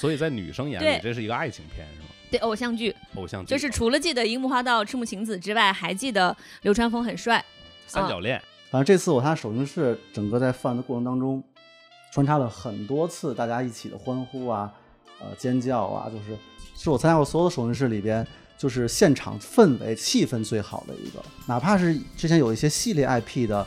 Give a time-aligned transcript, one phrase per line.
[0.00, 2.06] 所以在女生眼里，这是一个爱情片，是吗？
[2.30, 7.44] 对，偶像剧，偶像剧，就是除了记得樱木花道、赤木晴子之外，还记得流川枫很帅，
[7.86, 8.40] 三角恋。
[8.70, 11.42] 反正这次我看首映式，整个在放的过程当中，
[12.12, 14.72] 穿插了很多次大家一起的欢呼啊，
[15.18, 16.38] 呃，尖叫啊，就是
[16.76, 18.24] 是我参加过所有的首映式里边，
[18.56, 23.66] 就是现场氛围气氛最好的一个，哪怕是之前有一些系列 IP 的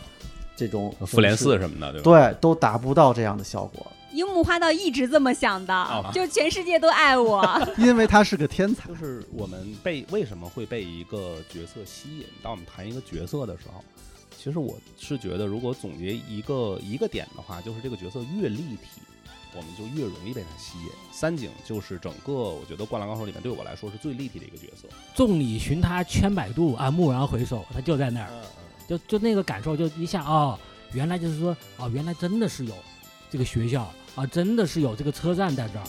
[0.56, 2.30] 这种复联四什么的，对吧？
[2.30, 3.86] 对，都达不到这样的效果。
[4.14, 7.44] 樱木花道一直这么想的，就全世界都爱我，
[7.78, 8.88] 因为他是个天才。
[8.88, 12.26] 就是我们被为什么会被一个角色吸引？
[12.42, 13.84] 当我们谈一个角色的时候，
[14.38, 19.02] 其实我是觉得，如果总结一个一个点的话，就是这个角色越立体，
[19.56, 20.90] 我们就越容易被他吸引。
[21.12, 24.88] 三井就是整个我觉得《灌篮高手》里面对我来说是最立体的一个角色。
[25.16, 28.30] 众里寻他千百度啊，蓦然回首，他就在那儿，
[28.88, 30.60] 就就那个感受，就一下哦，
[30.92, 32.76] 原来就是说哦，原来真的是有
[33.32, 33.92] 这个学校。
[34.16, 35.86] 啊，真的是有这个车站在这儿。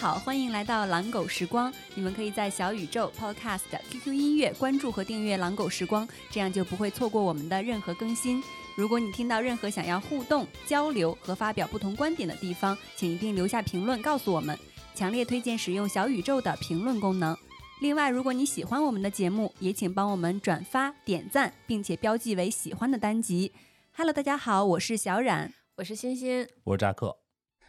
[0.00, 1.74] 好，欢迎来到狼狗时光。
[1.96, 8.40] 你们可以在小宇宙、Podcast、QQ 音乐关注和订阅狼狗时光，这样就不会错过我们的任何更新。
[8.76, 14.56] 如果你听到任何想要互动、交流和发表不同观点的地方，请一定留下评论告诉我们。
[14.94, 17.36] 强烈推荐使用小宇宙的评论功能。
[17.80, 23.52] 另外，如果你喜欢我们的节目，也请帮我们转发、点赞，并且标记为喜欢的单集。
[23.96, 27.27] Hello，大家好，我是小冉，我是欣欣，我是扎克。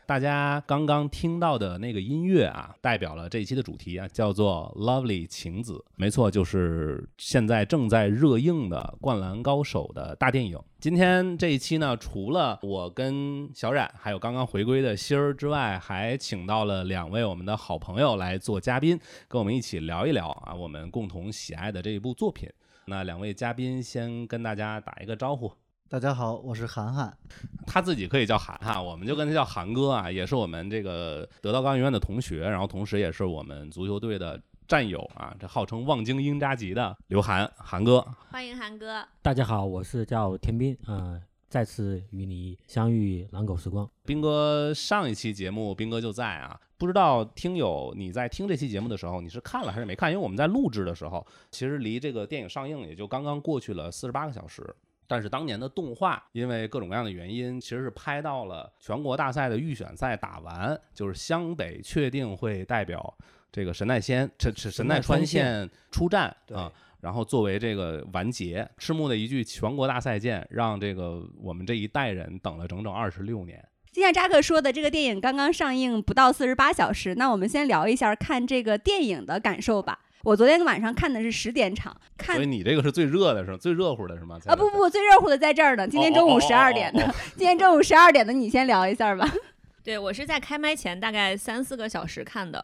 [0.09, 5.73] 大家刚刚听到的那个音乐啊，代表了这一期的主题啊，叫做《Lovely 晴子》。
[5.97, 10.59] 没错，就是现在正在热映的《灌篮高手》的大电影。
[10.79, 22.49] 今天这一期呢，除了我跟小冉，还有刚刚回归的欣儿之外，还请到了两位我们的好朋友来做嘉宾，跟我们一起聊一聊啊，我们共同喜爱的这一部作品。
[22.87, 25.51] 那两位嘉宾先跟大家打一个招呼。
[25.91, 27.17] 大家好，我是涵涵，
[27.65, 39.03] 他自己可以叫涵涵，我们就跟他叫涵哥啊，也是我们这个德道钢影院的同学，然后同时也是我们足球队的战友啊，这号称望京英扎吉的刘涵涵哥，欢迎涵哥。
[39.23, 43.89] 大家好，我是叫田斌，嗯，再次与你相遇狼狗时光。
[44.05, 50.11] 斌哥上一期节目，斌哥就在啊，不知道听友你在听这期节目的时候，你是看了还是没看？
[50.11, 54.63] 因为我们在录制的时候，其实离这个电影上映也就刚刚过去了四十八个小时。
[55.09, 63.17] 但是当年的动画，因为各种各样的原因，其实是拍到了全国大赛的预选赛打完，就是湘北确定会代表
[63.51, 66.71] 这个神奈仙神神奈川县出战啊，
[67.01, 73.67] 然后作为这个完结，赤木的一句全国大赛见，让这个我们这一代人等了整整二十六年。
[73.91, 79.97] 就像扎克说的，这个电影刚刚上映不到四十八小时，那我们先聊一下看这个电影的感受吧。
[80.23, 83.57] 我昨天晚上看的是十点场，看所以你这个是最热的是吗？
[83.57, 84.37] 最热乎的是吗？
[84.47, 85.87] 啊不不，最热乎的在这儿呢。
[85.87, 89.29] 今天中午十二点的，今天中午十二点的，你先聊一下吧。
[89.81, 92.63] 对我是在开麦前大概三四个小时看的，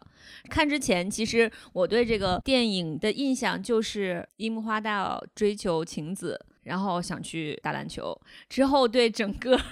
[0.49, 8.16] 看之前其实我对这个电影的印象就是樱木花道追求晴子，然后想去打篮球，
[8.50, 9.58] 之后对整个。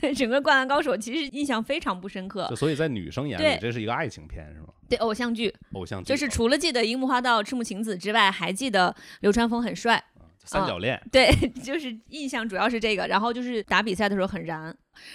[0.00, 4.68] 对整个《灌篮高手》其实印象非常不深刻，所以在女生眼里这是一个爱情片，是吗？
[4.88, 10.00] 对，偶像剧，偶像剧就是除了记得樱木花道、赤木晴子之外，还记得流川枫很帅，
[10.44, 10.96] 三角恋。
[11.10, 11.28] 对，
[11.64, 14.72] 就是印象主要是这个，然后就是打比赛的时候很燃，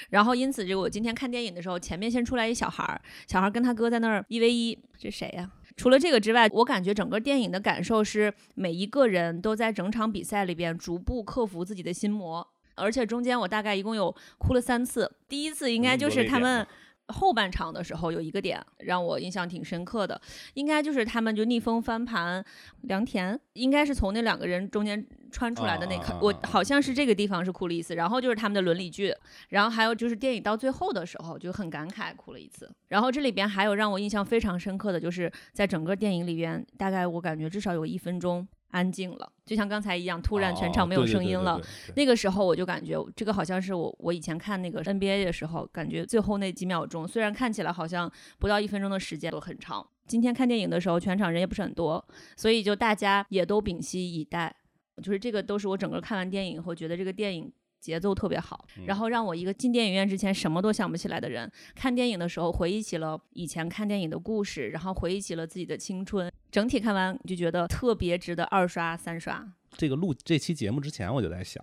[0.09, 5.49] 然后因此就我今天看电影的时候，前面先出来一小孩儿，小孩跟他哥在那儿一 v 一，这谁呀？
[5.75, 12.47] 除了这个之外，我感觉整个电影的感受是每一个人都在整场比赛里边逐步克服自己的心魔。
[12.75, 16.65] 而且中间我大概一共有哭了三次，第一次应该就是他们
[17.13, 20.19] 后半场的时候有一个点让我印象挺深刻的，
[20.55, 22.43] 应该就是他们就逆风翻盘，
[22.81, 29.15] 良田应该是从那两个人中间穿出来的那刻，我好像是这个地方是哭了一次，然后就是他们的伦理剧，
[29.49, 38.47] 然后还有就是电影到最后的时候就很感慨哭了一次，然后这里边还有让我印象非常深刻的就是在整个电影里边，大概我感觉至少有一分钟。
[38.73, 41.61] 安静了，就像刚才一样，突然全场没有声音了。
[41.95, 49.87] 那个时候我就感觉，这个好像是我我以前看那个 NBA 的时候，感觉最后那几秒钟，虽然看起来好像不到一分钟的时间都很长。
[50.07, 52.03] 今天看电影的时候，全场人也不是很多，
[52.35, 54.53] 所以就大家也都屏息以待。
[55.01, 57.51] 就是这个都是我整个看完电影以后觉得这个电影。
[57.83, 69.43] 节奏特别好，然后让我一个进电影院之前什么都想不起来的人，看电影的时候回忆起了以前看电影的故事，然后回忆起了自己的青春，整体看完就觉得特别值得二刷三刷。
[69.71, 71.59] 这个录这期节目之前，我就在想，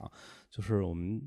[0.50, 1.22] 就是我们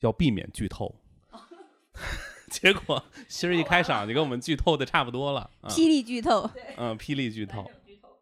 [0.00, 0.92] 要避免剧透。
[2.50, 5.48] 结果其实一开场就跟我们剧透的差不多了。
[5.60, 7.70] 啊霹雳剧透，嗯，霹雳剧透。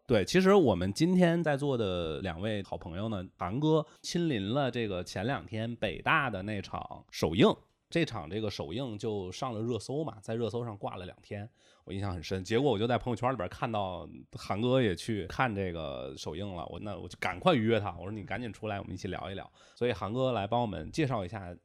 [0.05, 7.47] 对，其实我们今天在座的两位好朋友呢，韩哥亲临了这个前两天北大的那场首映，
[7.93, 11.47] 这场这个首映就上了热搜嘛，在热搜上挂了两天，
[11.83, 12.43] 我印象很深。
[12.43, 19.47] 结果我就在朋友圈里边看到韩哥也去看这个首映了，我那我就赶快约他，我说你赶紧出来，我们一起聊一聊。
[19.75, 21.55] 所以韩哥来帮我们介绍一下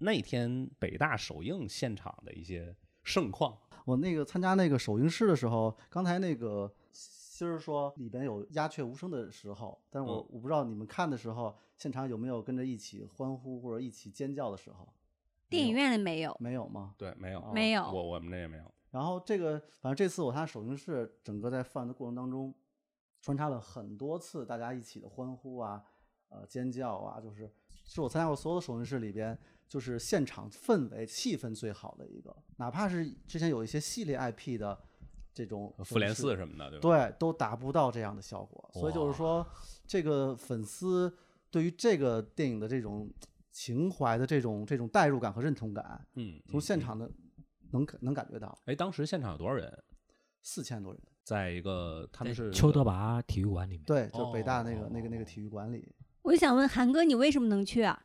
[0.00, 3.56] 那天北大首映现场的一些盛况。
[3.86, 14.86] 我那个参加那个首映式的时候，刚才那个心儿说里边有鸦雀无声的时候，但是我、嗯我不知道你们看的时候，现场有没有跟着一起欢呼或者一起尖叫的时候？
[15.48, 16.94] 电影院里没有，没有吗？
[16.98, 18.64] 对，没有，没有我我们那也没有。
[18.90, 22.54] 然后这个，反正这次我参加首映式，整个在放的过程当中，
[23.20, 25.82] 穿插了很多次大家一起的欢呼啊，
[26.28, 27.52] 呃，尖叫啊，就是
[27.84, 32.34] 是我参加过所有的首映式里边，就是现场氛围气氛最好的一个。
[32.56, 34.78] 哪怕是之前有一些系列 IP 的
[35.34, 37.08] 这种复联四什么的，对吧？
[37.08, 38.70] 对，都达不到这样的效果。
[38.72, 39.46] 所以就是说，
[39.86, 41.14] 这个粉丝
[41.50, 43.10] 对于这个电影的这种
[43.58, 47.10] 情怀的这种这种代入感和认同感，嗯，从现场的
[47.72, 49.82] 能感能感觉到，哎，当时现场有多少人？
[50.44, 51.02] 四千多人。
[51.24, 53.82] 在一个他们是邱德拔体育馆里面。
[53.84, 58.00] 对，就是北大那个、哦那个那个体育馆里，我就想问韩哥，你为什么能去啊？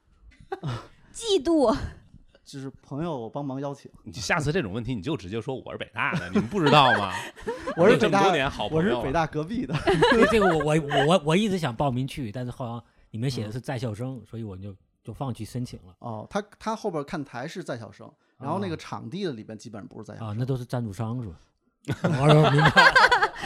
[1.13, 1.71] 嫉妒，
[2.43, 3.91] 就是朋友帮忙邀请。
[4.03, 7.13] 你下次这种问题你就直接说我是北大的，你们不知道吗？
[7.77, 9.75] 我是北大这么多年好朋友我是北大隔壁的。
[10.09, 15.95] 对这个我我我我一直想报名去，但是好像里面嗯写的是在校生，所以我就就放弃申请了。
[15.99, 21.35] 哦，他他后边看台是在校生，然后那个哦场地的里边基本上不是在校啊，生，那都是赞助商是吧？
[22.03, 22.93] 我明白。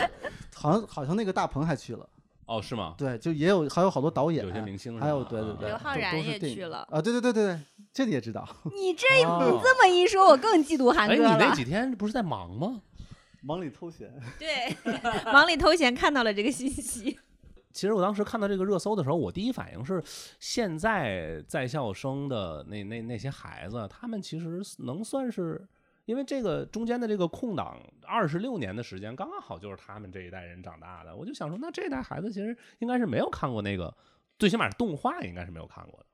[0.55, 2.09] 好像好像那个大鹏还去了，
[2.45, 2.95] 哦，是吗？
[2.97, 7.61] 对，就也有还有好多导演，有些明星还有对对对，刘昊然也去了啊，对对对对对，
[7.93, 11.31] 这你也知道， 你这哦这么一说，我更嫉妒韩哎，哥了。
[11.33, 12.81] 你那几天不是在忙吗？
[13.41, 14.11] 忙里偷闲。
[14.39, 14.75] 对，
[15.31, 17.17] 忙里偷闲看到了这个信息。
[17.77, 20.03] 其实我当时看到这个热搜的时候，我第一反应是，
[20.39, 25.63] 现在在校生的那那那些孩子，他们其实能算是，
[26.05, 31.15] 因为这个中间的这个空档二十六年的时间，刚刚好就是他们这一代人长大的。
[31.15, 33.95] 我就想说，那这一代孩子其实应该是没有看过那个，
[34.39, 36.05] 最起码动画应该是没有看过的。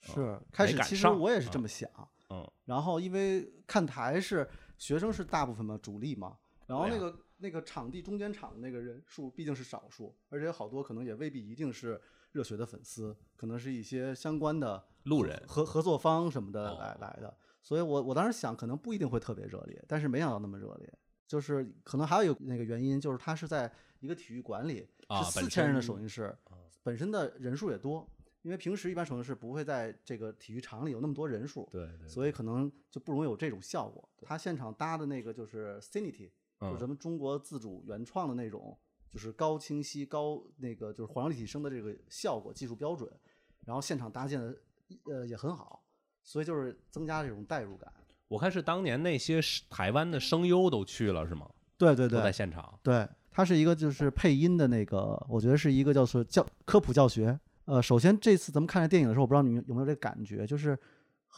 [0.00, 1.90] 是，开始其实我也是这嗯么想，
[2.30, 6.36] 嗯，然后因为看台是学生是大部分嘛，主力嘛，
[6.66, 12.00] 然后那个、那个场地中间场的那个人数毕竟是少数，而且好多可能也未必一定是
[12.32, 20.92] 热血的粉丝，可能是一些相关的路人合合作方什么的哦来、来的，所以我我当时想可能不一定会特别热烈，但是没想到那么热烈。
[21.26, 23.70] 就是可能还有一个那个原因，就是它是在
[24.00, 24.88] 一个体育馆里，
[25.22, 26.34] 是四千人的首映式，
[26.82, 34.08] 本身的人数也多，因为平时一般首映式不会在这个体育场里有那么多人数，对对所以可能就不容易有这种效果。
[34.22, 38.76] 他现场搭的那个就是 Cinity，就咱们中国自主原创的那种，
[39.10, 43.10] 就是高清晰、高那个就是环绕立体声的这个效果技术标准，
[43.64, 44.56] 然后现场搭建的
[45.04, 45.84] 呃也很好，
[46.22, 47.92] 所以就是增加这种代入感。
[48.26, 49.40] 我看是当年那些
[49.70, 51.48] 台湾的声优都去了是吗？
[51.76, 52.78] 都在对对在现场。
[52.82, 57.38] 对，它是一个就是配音的那个，我觉得是一个叫做教科普教学。
[57.66, 60.78] 呃，首先这次咱们看这电影的时候，我不知道你们有没有这个感觉，就是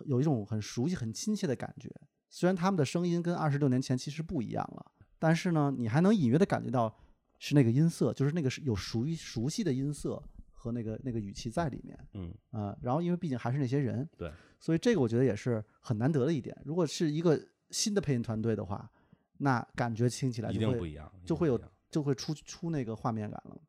[0.06, 1.88] 有一种很熟悉、很亲切的感觉。
[2.28, 6.92] 虽然他们的声音跟二十六年前其实不一样了，但是呢，你还能隐约的感觉到
[7.38, 10.20] 是那个音色，就是那个是有熟于熟悉的音色
[10.52, 11.96] 和那个那个语气在里面。
[12.14, 16.56] 嗯，啊、然后因为毕竟还是那些人，对，所以这个我觉得也是很难得的一点。
[16.64, 18.90] 如果是一个新的配音团队的话，
[19.38, 21.60] 那感觉听起来一就会定不一样，就会有
[21.90, 23.60] 就会出出那个画面感了。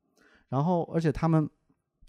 [0.50, 1.50] 然后，而且他们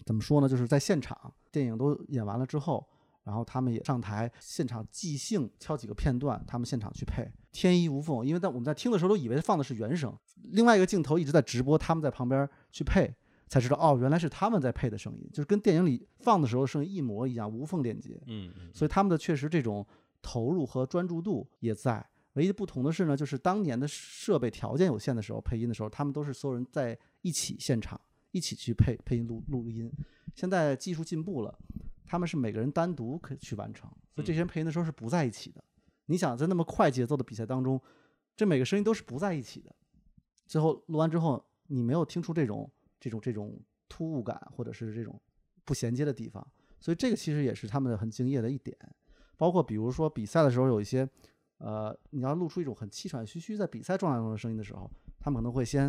[0.04, 0.48] 怎么说呢？
[0.48, 2.88] 就是在现场，电影都演完了之后，
[3.24, 8.26] 然后他们也上台现场即兴挑几个片段，他们现场去配，天衣无缝。
[8.26, 10.16] 因为在我们在听的时候都以为放的是原声，
[10.50, 13.14] 另外一个镜头一直在直播，他们在旁边去配，
[13.48, 18.20] 才知道哦，原来是他们在配的声音，就是跟电影里放的时候声音一模一样，无缝连接。
[18.26, 19.86] 嗯嗯，所以他们的确实这种
[20.20, 22.04] 投入和专注度也在。
[22.34, 28.00] 唯一的不同的是呢，就是当年的设备条件有限的时候，配音的时候，他们都是所有人在一起现场
[28.30, 29.92] 一起去配配音录录音。
[30.34, 31.58] 现在技术进步了，
[32.12, 35.64] 他们是每个人单独可以去完成，所以这些人配音的时候是不在一起的。
[36.04, 37.80] 你想在那么快节奏的比赛当中，
[38.36, 39.74] 这每个声音都是不在一起的。
[40.46, 45.18] 最后录完之后，你没有听出这种这种这种突兀感，或者是这种
[45.64, 46.46] 不衔接的地方。
[46.78, 48.76] 所以这个其实也是他们很敬业的一点。
[49.38, 51.08] 包括比如说比赛的时候有一些，
[51.56, 55.86] 呃，你要露出一种很气喘吁吁在比赛状态中的声音的时候，他们可能会先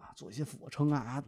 [0.00, 1.22] 啊做一些俯卧撑啊，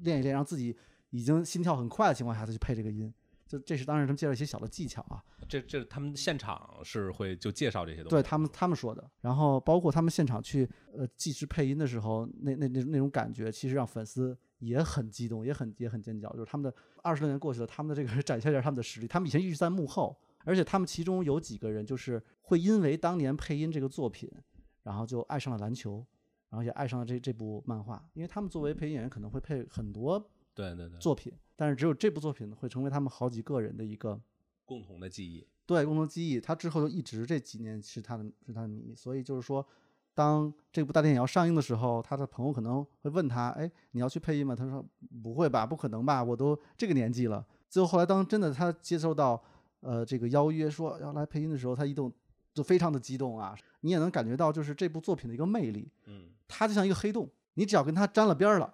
[0.00, 0.76] 练一练，让自己
[1.10, 3.14] 已经心跳很快的情况下再去配这个音。
[3.46, 16.28] 就这是当时他们介绍一些小的技巧啊，这这他们现场是会就介绍这些东西，对他们他们说的，然后包括他们现场去呃即时配音的时候，那那那那种感觉，其实让粉丝也很激动，也很也很尖叫。
[16.32, 19.06] 就是他们的二十多年过去了，他们的这个 展现一下他们的实力。
[19.06, 24.28] 他们以前一直在幕后，而且他们其中有几个人就是会因为当年配音这个作品，
[24.82, 26.04] 然后就爱上了篮球，
[26.50, 28.08] 然后也爱上了这这部漫画。
[28.14, 30.18] 因为他们作为配音演员，可能会配很多
[30.54, 34.20] 对对对，作品，但是只有这部作品会成为他们好几个人的一个
[34.64, 35.46] 共同的记忆。
[35.64, 39.66] 对共同记忆，他之后就一直这几年是他的是他的迷，所以就是说，
[40.14, 44.54] 当这部大电影要上映的时候，他的朋友可能会问他，哎，你要去配音吗？
[44.54, 44.84] 他说
[45.22, 47.44] 不会吧，不可能吧，我都这个年纪了。
[47.68, 49.42] 最后后来当真的他接受到
[49.80, 52.12] 呃这个邀约说要来配音的时候，他一动
[52.54, 58.72] 就非常的激动啊，你也能感觉到就是这部作品的一个魅力，嗯，它就像一个黑洞，你只要跟它沾了边儿了，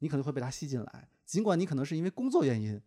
[0.00, 2.80] 你可能会被它吸进来，尽管你可能是因为工作原因。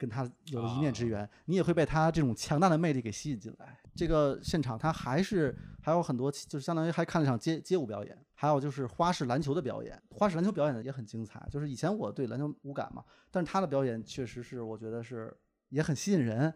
[0.00, 3.78] 跟他有了一面之缘，你也会被他这种强大的魅力给吸引进来。
[3.94, 10.02] 这个现场他还是还有很多，就是相当于还看了场街街舞表演，还有就是花式篮球的表演。
[10.12, 11.46] 花式篮球表演的也很精彩。
[11.50, 15.36] 就是以前我对篮球无感嘛，但是他的表演确实是我觉得是
[15.68, 16.50] 也很吸引人。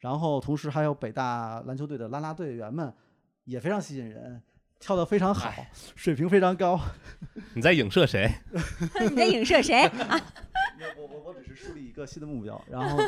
[0.00, 2.92] 然后同时还有北大篮球队的啦啦队员们
[3.44, 4.42] 也非常吸引人，
[4.78, 5.50] 跳得非常好，
[5.96, 6.78] 水平非常高。
[7.56, 8.30] 你在影射谁？
[9.08, 9.90] 你在影射谁？
[10.96, 12.98] 我我我只是树立一个新的目标，然后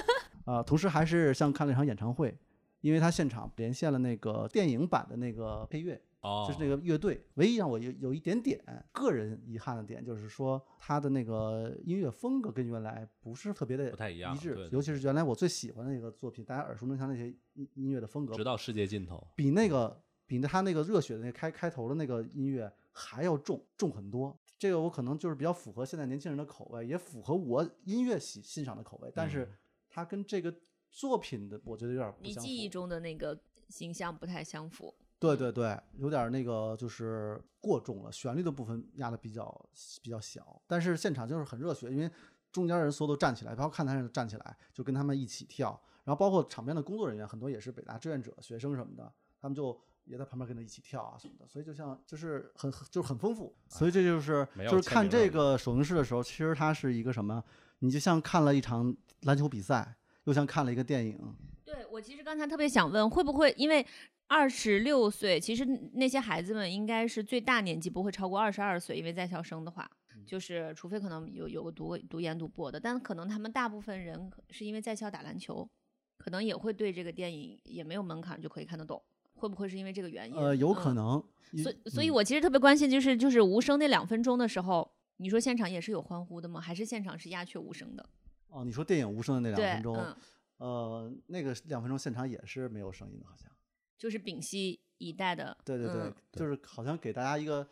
[0.44, 2.36] 啊，同时还是像看了一场演唱会，
[2.80, 7.24] 因为他现场连线了那个电影版的那个配乐，哦，就是那个乐队。
[7.34, 8.62] 唯一让我有有一点点
[8.92, 19.26] 个人遗憾的点，就是说他的那个音乐风格跟原来不是特别的不太一样一致，尤其是原来我最喜欢的那个作品，大家耳熟能详那些音音乐的风格，直到世界尽头。
[19.34, 24.38] 比那个比他那个热血的那开开头的那个音乐还要重重很多。
[24.64, 29.46] 这个我可能就是比较符合现在年轻人的口味，也符合我音乐喜欣赏的口味，但是
[29.90, 30.50] 它跟这个
[30.90, 32.48] 作品的我觉得有点不你相符。
[32.48, 34.94] 记忆中的那个形象不太相符。
[35.18, 39.68] 对对对，有点那个就是过重了，旋律的部分压的比较
[40.02, 42.10] 比较小，但是现场就是很热血，因为
[42.50, 57.42] 中间人所有都站起来，包括看台上站起来，就跟他们一起跳，然后包括场边的工作人员很多也是北大志愿者、学生什么的，他们就也在旁边跟着一起跳啊什么的，所以就像就是很很就是很丰富，所以这就是就是看这个首映式的时候，其实它是一个什么？
[57.80, 59.94] 你就像看了一场篮球比赛，
[60.24, 61.18] 又像看了一个电影，
[61.64, 63.86] 对我其实刚才特别想问，会不会因为
[64.26, 69.90] 二十六岁，其实那些孩子们应该是最大年纪不会超过二十二岁，因为在校生的话，
[70.24, 75.68] 就是除非可能有有个读读研读博的，但可能他们大部分人是因为在校打篮球，
[76.16, 79.02] 可能也会对这个电影也没有门槛就可以看得懂，
[79.34, 80.36] 会不会是因为这个原因？
[80.36, 81.24] 呃，有可嗯能。
[81.62, 86.60] 所以，所以嗯我其实特别关心，就是就是无声那两分钟的时候，你说现场也是有欢呼的吗？
[86.60, 88.08] 还是现场是鸦雀无声的？
[88.48, 90.16] 哦，你说电影无声的那两分，钟，嗯，
[90.58, 93.48] 呃，那个两分钟现场也是没有声音的，好像。
[93.96, 95.56] 就是屏息以待的。
[95.64, 97.66] 对对对，嗯就是好像给大家一个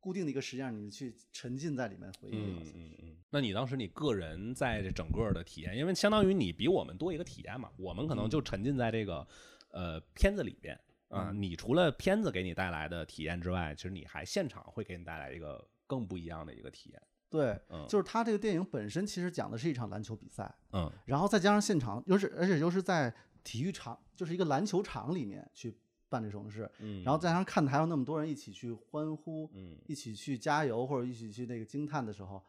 [0.00, 2.34] 固定的一个时间，让你去沉浸在里面回忆。
[2.34, 3.16] 嗯好像嗯嗯。
[3.30, 9.26] 那你当时你个人在这整个的体验，因为相当于你比我们多一个体验嘛，我们可能就沉浸在这个
[9.70, 10.78] 呃片子里边
[11.12, 17.02] 啊、嗯你除了片子给你带来的体验之外，其实你还现场会给你带来一个更不一样的一个体验。
[17.28, 23.14] 对，嗯，就是他这个电影本身其实讲的是一场篮球比赛，嗯然后再加上现场，又是而且又是在
[23.44, 25.74] 体育场，就是一个篮球场里面去
[26.08, 32.42] 办这种事，嗯，然后再加上看台上那么多人一起去欢呼，嗯一起去加油或者一起去那个惊叹的时候，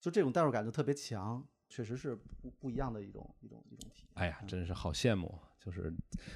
[0.00, 4.10] 就这种代入感就特别强，确实是不不一样的一种一种一种体验。
[4.14, 5.38] 哎呀，真是好羡慕！
[5.58, 5.92] 就是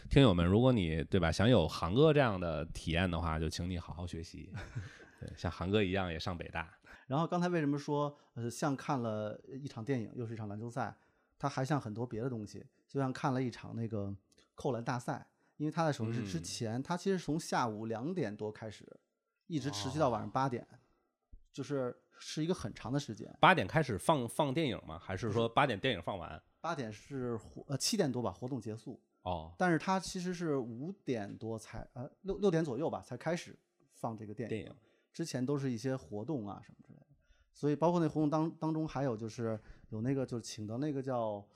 [0.09, 4.53] 听友们，如果你对吧想有韩哥这样的体验的话，就请你好好学习，
[5.19, 6.73] 对，像韩哥一样也上北大。
[7.07, 10.95] 然后刚才为什么说呃像看了一场电影，又是一场篮球赛，
[11.39, 14.15] 它还像很多别的东西，就像看了一场那个
[14.55, 15.27] 扣篮大赛，
[15.57, 18.87] 因为它在首映式之嗯前，它其实从下午两点多开始，
[19.47, 20.67] 一直持续到晚上八点，
[21.51, 23.33] 就是是一个很长的时间。
[23.41, 24.99] 八点开始放放电影吗？
[24.99, 26.43] 还是说八点电影放完？
[26.61, 33.59] 八点是活呃七点多吧活动结束，哦，但是它其实是五点多才呃六六点左右吧才开始
[33.93, 34.75] 放这个电影，电影
[35.13, 37.07] 之前都是一些活动啊什么之类的，
[37.53, 41.47] 所以包括那活动当当中还有就是有那个就是请的那个叫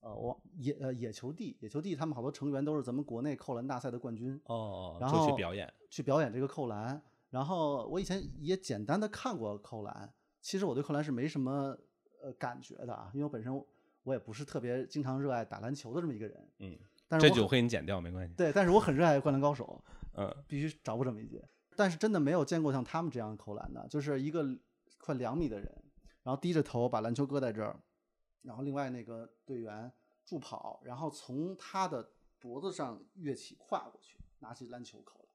[0.00, 5.72] 呃我野呃野球帝野球帝他们好多成员都是咱们国内扣篮大赛的冠军，哦，然后去表演。
[5.90, 7.00] 去表演这个扣篮。
[7.30, 11.76] 然后我以前也简单的看过扣篮，其实我对扣篮是没什么
[12.22, 13.54] 呃感觉的啊，因为我本身
[14.02, 18.34] 我也不是特别经常热爱打篮球的这么一个人，嗯，但是这就给你剪掉没关系。
[18.34, 19.82] 对，但是我很热爱《灌篮高手
[20.20, 21.46] 》，嗯，必须找补这么一节。
[21.76, 24.44] 但是真的没有见过像他们这样扣篮的，就是一个
[24.98, 25.70] 快两米的人，
[26.22, 27.78] 然后低着头把篮球搁在这儿，
[28.42, 29.92] 然后另外那个队员
[30.24, 35.27] 助跑，然后从他的脖子上跃起跨过去，拿起篮球扣篮，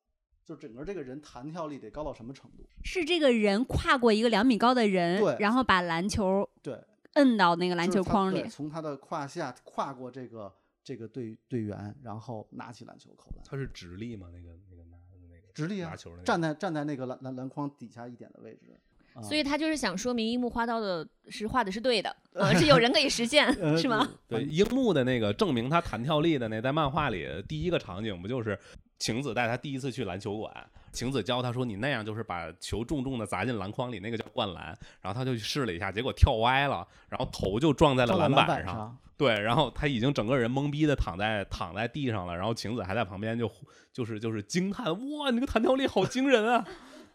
[0.46, 2.66] 就整个这个人弹跳力得高到什么程度？
[2.84, 6.80] 是这个人跨过一个两米高的人，对然后把篮球对，
[7.14, 8.50] 摁到那个篮球框里对。
[8.50, 14.28] 从他的胯下跨过这个这个队队员，然后拿起篮球扣篮，他是直立吗？
[14.34, 18.72] 那个那个拿那个直立啊拿球那个站在站在那个篮篮篮筐底下一点的位置。
[19.14, 24.10] 啊所以他就是想说明樱木花道的是画的是对的， 呃，是有人可以实现，呃 是吗？
[24.28, 28.60] 对，樱木的那个证明他弹跳力的那，在漫画里第一个场景不就是
[29.04, 30.50] 晴子带他第一次去篮球馆，
[30.94, 34.68] 晴子教他说你那样就是把球重重的砸进篮筐里，那个叫灌篮。
[35.02, 43.52] 然后他就去试了一下，结果跳歪了，然后头就撞在了篮板板上，对，然后他已经整个人懵逼的躺在躺在地上了，然后晴子还在旁边就
[43.92, 46.66] 就是就是惊叹，哇，你这个弹跳力好惊人啊！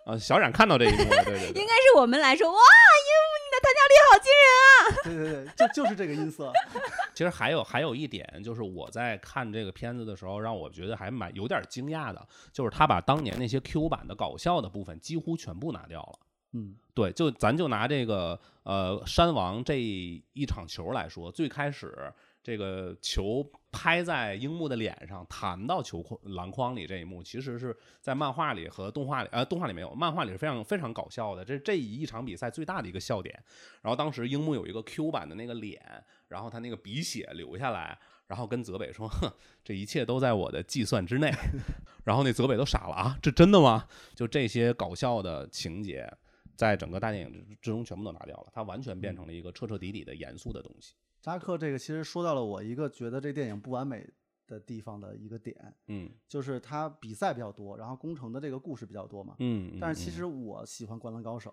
[0.08, 4.80] 啊，小冉看到这一幕了，对对对应该，是我们来说，哇，樱木，你的弹跳力好惊人啊！
[5.04, 6.50] 对对对，就就是这个音色。
[7.14, 16.18] 其实还有还有一点，就是我在看这个片子的时候，让我觉得还蛮有点惊讶的，就是他把当年那些 Q 版的搞笑的部分几乎全部拿掉了。
[16.54, 22.10] 嗯，对，就咱就拿这个呃山王这一场球来说，最开始
[22.48, 31.44] 这个球拍在樱木的脸上，弹到球框篮筐里这一幕，其实是在漫画里和动画里，呃，动画里没有，漫画里是非常非常搞笑的。
[31.44, 33.38] 这这一场比赛最大的一个笑点。
[33.82, 39.30] 然后当时樱木有一个 Q 版的那个脸，然后他那个鼻血流下来，然后跟泽北说：“哼，
[39.62, 41.30] 这一切都在我的计算之内。
[42.04, 43.86] ”然后那泽北都傻了啊，这真的吗？
[44.14, 46.10] 就这些搞笑的情节。
[46.56, 50.94] 在整个大电影之之中全部都拿掉了，它完全变成了一个彻彻底底的严肃的东西。
[51.28, 54.08] 扎克这个其实说到了我一个觉得这电影不完美
[54.46, 59.36] 的地方的一个点，嗯就是他比赛比较多，然后工程的这个故事比较多嘛。
[59.40, 61.50] 嗯，但是其嗯实我喜欢《灌篮高手》，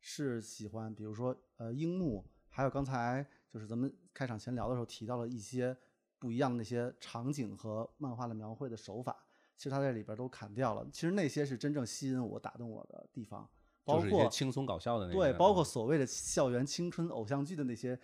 [0.00, 5.76] 是喜欢比如说呃樱木，还有刚才就是咱们开场前聊的时候提到了一些
[6.18, 9.16] 不一样的那些场景和漫画的描绘的手法，
[9.56, 10.84] 其实他在里边都砍掉了。
[10.92, 13.48] 其实那些是真正吸引我、打动我的地方，
[13.84, 17.96] 包括轻松搞笑的那些，对，包括所谓的校园青春偶像剧的那些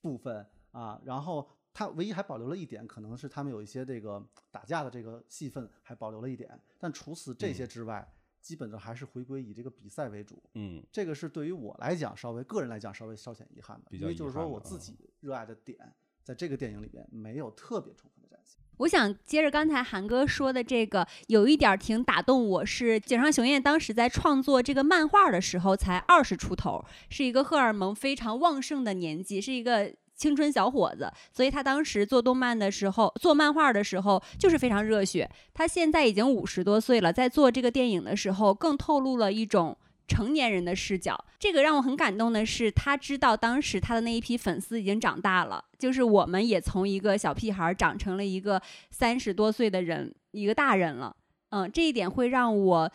[0.00, 8.06] 部分啊，然后他唯一还保留了一点，可能是他们有一些这个打架的这个戏份还保留了一点，但除此这些之外，
[8.40, 10.42] 基本上还是回归以这个比赛为主。
[10.54, 15.78] 嗯这个是对于我来讲，稍微个人来讲稍微稍显遗憾的，比较遗因为就是说我自己热爱的点，
[16.22, 18.60] 在这个电影里边没有特别充分的展现。
[18.78, 35.30] 我想接着刚才韩哥说的这个，有一点儿挺打动我，是井上雄彦当时在创作这个漫画的时候才二十出头，是一个荷尔蒙非常旺盛的年纪，是一个青春小伙子，所以他当时做动漫的时候，做漫画的时候就是非常热血。
[35.52, 39.76] 他现在已经五十多岁了，在做这个电影的时候，更透露了一种。
[40.06, 51.16] 成年人的视角，这个让我很感动的是，他知道当时他的那一批粉丝已经长大了，就是我们也从一个小屁孩长成了一个三十多岁的人，一个大人了。
[51.48, 52.92] 嗯，这一点会让我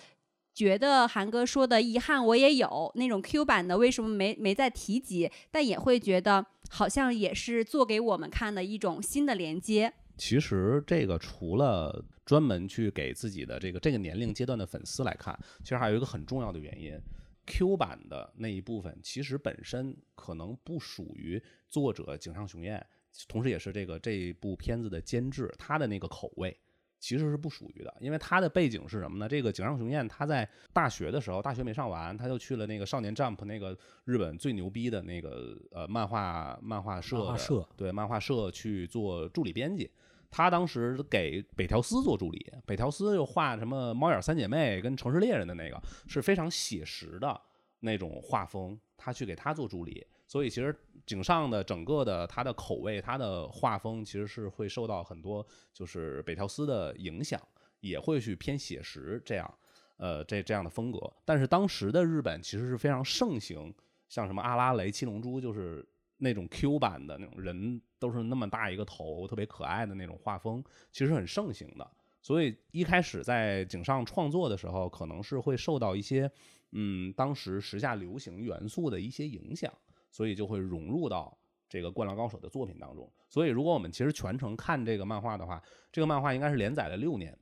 [0.53, 9.91] 觉得韩哥说的遗憾我也有，那种 Q 版的为什么没没再提及，但也会觉得好像也是做给我们看的一种新的连接。
[10.17, 16.99] 其实这个除了专门去给自己的这个这个年龄阶段的粉丝来看，其实还有一个很重要的原因
[17.45, 22.85] ，Q 版的那一部分其实本身可能不属于作者井上雄彦，
[23.27, 26.57] 同时也是这个这一部片子的监制他的那个口味。
[26.99, 29.27] 其实是不属于的，因为他的背景是什么呢？
[29.27, 39.89] 这个井上雄彦他在大学的时候，大学没上完，他就去了那个少年 Jump 那个日本最牛逼的那个呃漫画漫画社漫画社对漫画社去做助理编辑。
[40.31, 47.41] 他当时给北条司做助理，北条司又画什么猫眼三姐妹跟城市猎人的那个，是非常写实的
[47.79, 50.05] 那种画风，他去给他做助理。
[50.29, 50.73] 所以其实
[51.07, 57.41] 井上的整个的他的口味，他的画风其实是会受到很多就是北条司的影响，
[57.79, 59.51] 也会去偏写实这样，
[59.97, 61.11] 呃这这样的风格。
[61.25, 63.73] 但是当时的日本其实是非常盛行，
[64.07, 65.83] 像什么阿拉蕾七龙珠，就是
[66.17, 71.91] 那种 Q 版的那种人都是那么大一个头，特别可爱的那种画风，其实很盛行的。
[72.21, 76.29] 所以一开始在井上创作的时候，可能是会受到一些
[76.73, 79.73] 嗯当时时下流行元素的一些影响。
[80.11, 83.11] 所以就会融入到这个《灌篮高手》的作品当中。
[83.29, 87.37] 所以，如果我们其实全程看这个漫画的话，这个漫画应该是连载了六年。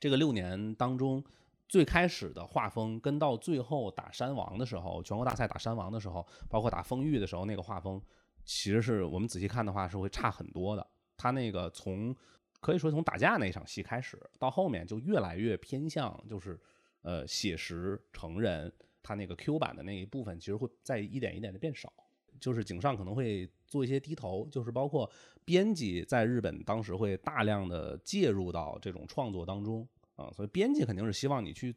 [0.00, 1.22] 这个六年当中，
[1.68, 8.00] 最开始的画风跟到最后打山王的时候，全国大赛打山王的时候，包括打风玉的时候，那个画风，
[8.44, 10.86] 其实是我们仔细看的话是会差很多的。
[11.16, 12.14] 他那个从
[12.60, 16.58] 可以说从打架那场戏开始，到后面就越来越偏向就是
[17.02, 18.72] 呃写实成人。
[19.04, 21.92] 它那个 Q 版的那一部分，其实会在一点一点的变少。
[22.40, 25.08] 就是井上可能会做一些低头，就是包括
[25.44, 31.74] 编辑在日本当时会大量的介入到这种创作当中啊，所以编辑肯定是希望你去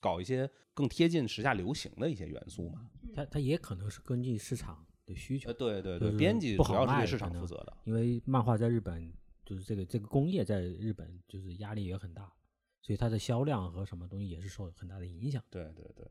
[0.00, 2.88] 搞一些更贴近时下流行的一些元素嘛。
[3.12, 7.76] 它它也可能是根据市场的需求呃，，对对对，编辑主要是对市场负责的。
[7.84, 9.12] 因为漫画在日本
[9.44, 12.32] 就是这个这个工业在日本就是压力也很大，
[12.80, 15.42] 所以它的销量和什么东西也是受很大的影响。
[15.50, 16.06] 对对对，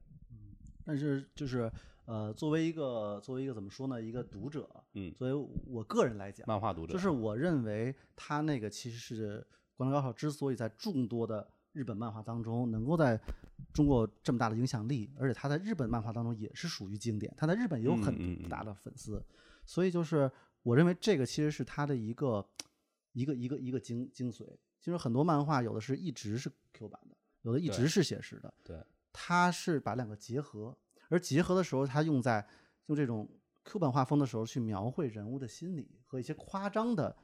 [0.85, 1.71] 但是就是
[2.05, 9.39] 呃，作为一个作为一个怎么说呢，一个读者，嗯，作为我个人来讲，漫画读者就是我认为他那个其实是
[9.75, 13.19] 《灌篮高手》之所以在众多的日本漫画当中能够在
[13.73, 19.21] 中国这么大的影响力，而且他在日本漫画当中也是属于经典，他在日本也有很大的粉丝，
[19.65, 22.47] 所以就是我认为这个其实是他的一个
[23.13, 24.45] 一个一个一个精精髓。
[24.79, 28.77] 其实很多漫画有的是一直是 Q 版的，有的一直是写实的，对，
[29.17, 32.45] 它是把两个结合，而结合的时候，它用在
[32.87, 33.27] 用这种
[33.63, 37.15] Q 版画风的时候去描绘人物的心理和一些夸张的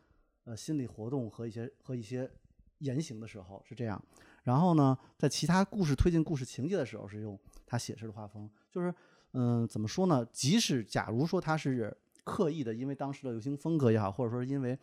[0.45, 2.31] 呃心理活动和一些和一些
[2.77, 4.01] 言行的时候是这样。
[4.43, 8.93] 然后呢，在其他故事推进故事情节的时候是用他写实的画风，就是
[9.33, 10.25] 嗯、怎么说呢？
[10.31, 14.77] 即使假如说他是刻意的，因为当时的流行风格也好，或者说是因为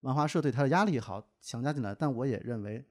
[0.00, 2.84] 漫画社对他的压力也好强加进来，但我也认为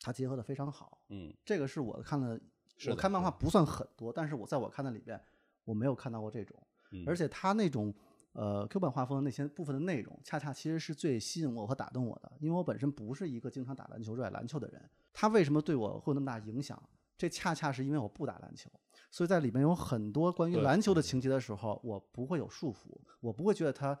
[0.00, 0.98] 他结合的非常好。
[1.08, 2.44] 嗯，这个是我看的，是的
[2.88, 5.20] 我看漫画不算很多，但是我在我看的里边，
[5.64, 6.56] 我没有看到过这种，
[6.92, 7.94] 嗯而且他那种
[8.32, 16.80] 呃 Q 版画风的那些部分的内容，恰恰其实是最吸引我和打动我的，因为我本身不是一个经常打篮球、热爱篮球的人，他为什么对我会有那么大影响？
[17.18, 18.70] 这恰恰是因为我不打篮球，
[19.10, 23.98] 所以在里面有很多关于篮球的情节的时候，我不会有束缚，我不会觉得它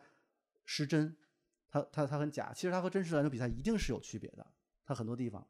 [0.66, 1.16] 失真，
[1.66, 2.52] 它它它很假。
[2.52, 4.46] 其实它和真实篮球比赛一定是有区别的，
[4.84, 5.46] 它很多地方。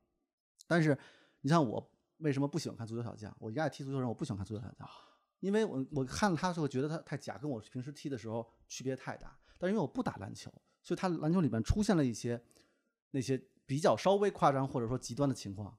[0.68, 0.96] 但是
[1.40, 3.34] 你像我为什么不喜欢看足球小将？
[3.38, 4.88] 我一爱踢足球人，我不喜欢看足球小将，
[5.40, 9.36] 因为我我看了他之后觉得他太假，跟我平时踢的时候区别太大。
[9.58, 10.52] 但是因为我不打篮球，
[10.82, 12.42] 所以他篮球里面出现了一些
[13.10, 15.76] 那些比较稍微夸张或者说极端的情况，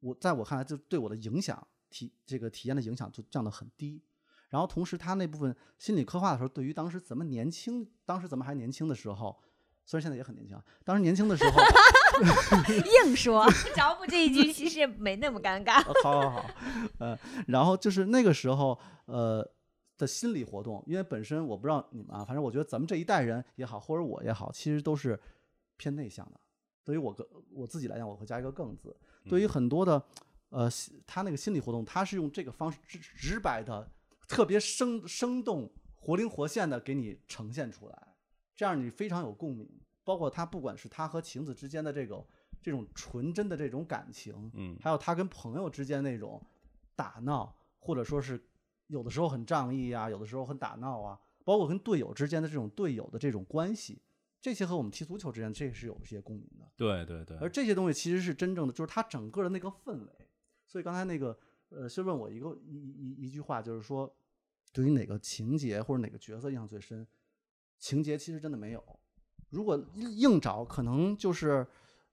[0.00, 4.02] 我在我看来就对我的影响体这个体验的影响就降得很低。
[4.50, 9.38] 然后同时他那部分心理刻画的时候，对于当时咱们年轻，当时咱们还年轻的时候，
[9.88, 11.62] 虽然现在也很年轻啊，当时年轻的时候
[13.06, 15.80] 硬说，找补这一句其实没那么尴尬。
[15.80, 16.50] 哦好好好，
[16.98, 19.42] 呃，然后就是那个时候，呃
[19.96, 25.18] 的心理活动，因为本身我不知道你们啊，反正我觉得咱们这一代人也好，或者我也好，其实都是
[25.78, 26.38] 偏内向的。
[26.84, 28.94] 对于我个我自己来讲，我会加一个“更”字。
[29.26, 30.02] 对于嗯很多的，
[30.50, 33.90] 呃，心他那个心理活动，他是用这个方式直直白的、
[34.28, 38.08] 特别生生动、活灵活现的给你呈现出来，
[38.58, 39.70] 这样你非常有共鸣。
[40.02, 42.26] 包括他不管是他和晴子之间的这个
[42.62, 46.42] 这种纯真的这种感情，嗯还有他跟朋友之间那种
[46.96, 48.42] 打闹，或者说是
[48.86, 54.00] 有的时候很仗义啊，有的时候很打闹啊，包括跟队友之间的这种队友的这种关系，
[54.40, 56.66] 这些和我们踢足球之间这是有一些共鸣的。
[56.74, 60.28] 对对对，而这些东西其实是真正的，就是他整个的那个氛围。
[60.66, 64.10] 所以刚才那个呃，是问我一个一一一句话，就是说，
[64.72, 67.06] 对于哪个情节或者哪个角色印象最深？
[67.78, 68.84] 情节其实真的没有。
[69.50, 71.66] 如果硬硬找，可能就是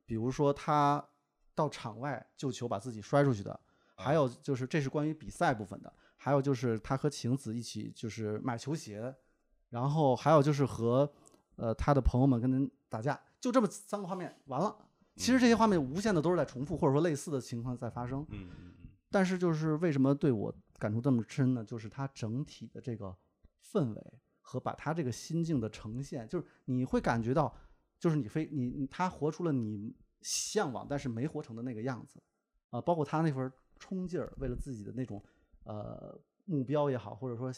[0.06, 1.06] 比如说他
[1.54, 3.60] 到场外救球把自己摔出去的，
[3.96, 9.14] 还有就是这是关于比赛部分的，还有就是他和晴子一起就是买球鞋，
[9.70, 11.12] 然后还有就是和
[11.58, 14.78] 呃他的朋友们跟人打架，就这么三个画面完了。
[15.18, 18.20] 其实这些画面无限的都是在重复，或者说类似的情况在发生。
[18.30, 21.64] 嗯嗯嗯，但是就是为什么对我感触这么深呢？
[21.64, 23.16] 就是它整体的这个
[23.72, 24.14] 氛围
[24.48, 27.54] 和把他这个心境的呈现，就是你会感觉到，
[28.00, 32.22] 就是你非你你他活出了你向往但是没活成的那个样子
[32.70, 35.24] 啊、包括他那份冲劲儿，为了自己的那种
[35.64, 37.52] 呃目标也好，或者说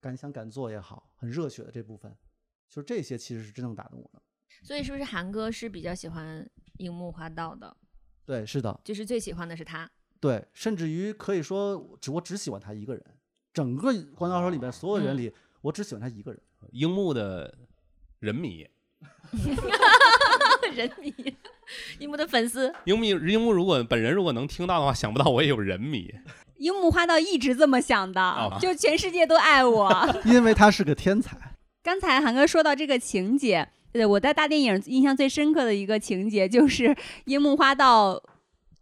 [0.00, 2.14] 敢想敢做也好，很热血的这部分，
[2.68, 4.22] 就是这些其实是真正打动我的。
[4.62, 7.76] 所以是不是韩哥是比较喜欢樱木花道的？
[8.24, 9.90] 对，是的，就是最喜欢的是他。
[10.20, 13.04] 对，甚至于可以说，只我只喜欢他一个人。
[13.52, 16.40] 整个《灌篮高手》里面所有人里，我只喜欢他一个人。
[16.72, 17.54] 樱木的
[18.20, 18.66] 人迷，
[20.74, 21.14] 人迷，
[21.98, 26.12] 樱木的粉丝，樱木樱木如果本人如果能听到的话，想不到我也有人迷。
[26.58, 29.90] 樱木花道一直这么想的，哦就全世界都爱我。
[30.26, 31.36] 因为他是个天才。
[31.82, 38.22] 刚才韩哥说到这个情节，呃，我在大电影印象最深刻的一个情节就是樱木花道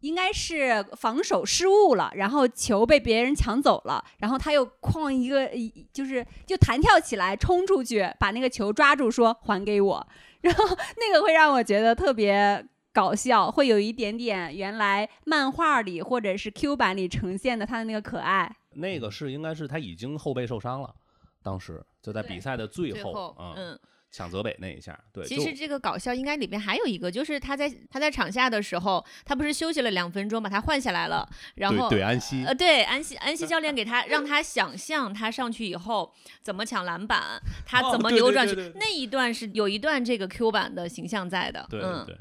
[0.00, 10.06] 应该是防守失误了，然后球被别人抢走了，然后他又哐一个一就是就弹跳起来冲出去，把那个球抓住，说还给我，
[10.42, 10.64] 然后
[10.96, 12.66] 那个会让我觉得特别。
[12.92, 20.92] 搞笑会有一点点原来漫画里或者是 Q 版里呈现的他的那个可爱，那个是应该是他已经后背受伤了，
[21.40, 23.78] 当时就在比赛的最后最后，啊、嗯，
[24.10, 42.18] 抢泽北那一下，对，其实这个搞笑应该里边还有一个，就是他在他在场下的时候，他不是休息了两分钟把他换下来了，然后对对安西呃，对，安西安西教练给他让他想象他上去以后怎么抢篮板，他哦怎么扭转去，对对对那一段是有一段这个 Q 版的形象在的，对，对，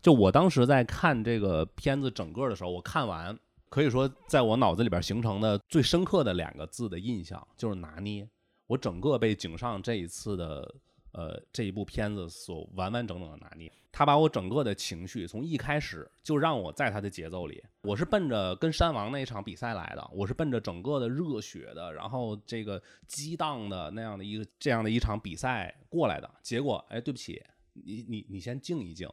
[0.00, 3.36] 就我当时在看这个片子整个的时候，我看完
[3.68, 8.28] 可以说在我脑子里边形成的最深刻的两个字的印象就是拿捏。
[8.68, 10.74] 我整个被井上这一次的
[11.12, 26.30] 呃这一部片子所完完整整的拿捏，他把我整个的情绪从一开始就让我在他的节奏里，我是奔着跟山王那一场比赛来的，我是奔着整个的热血的，然后这个激荡的那样的一个这样的一场比赛过来的。
[26.42, 27.42] 结果，哎，对不起，
[27.74, 29.08] 你你你先静一静，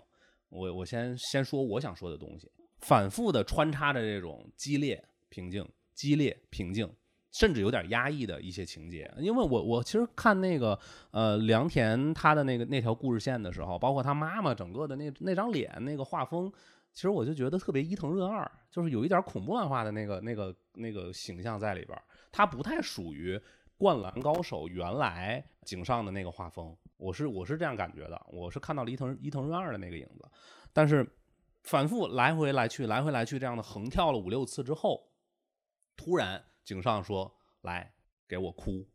[0.49, 6.89] 我我先先说我想说的东西，反复的穿插着这种激烈、平静、激烈、平静，
[7.31, 9.11] 甚至有点压抑的一些情节。
[9.17, 10.77] 因为我我其实看那个
[11.11, 16.51] 呃良田他的那个那条故事线的时候，包括他妈妈整个的那那张脸那个画风。
[16.91, 23.37] 其实我就觉得特别伊藤润二，就是有一点恐怖漫画的那个、那个、那个形象在里边儿，它不太属于
[23.77, 30.27] 《灌篮高手》原来井上的那个画风，我是我是这样感觉的，我是看到了伊藤伊藤润二的那个影子，
[30.73, 31.07] 但是
[31.61, 35.11] 反复来回来去来回来去这样的横跳了五六次之后，
[35.95, 37.93] 突然井上说：“来，
[38.27, 38.87] 给我哭。”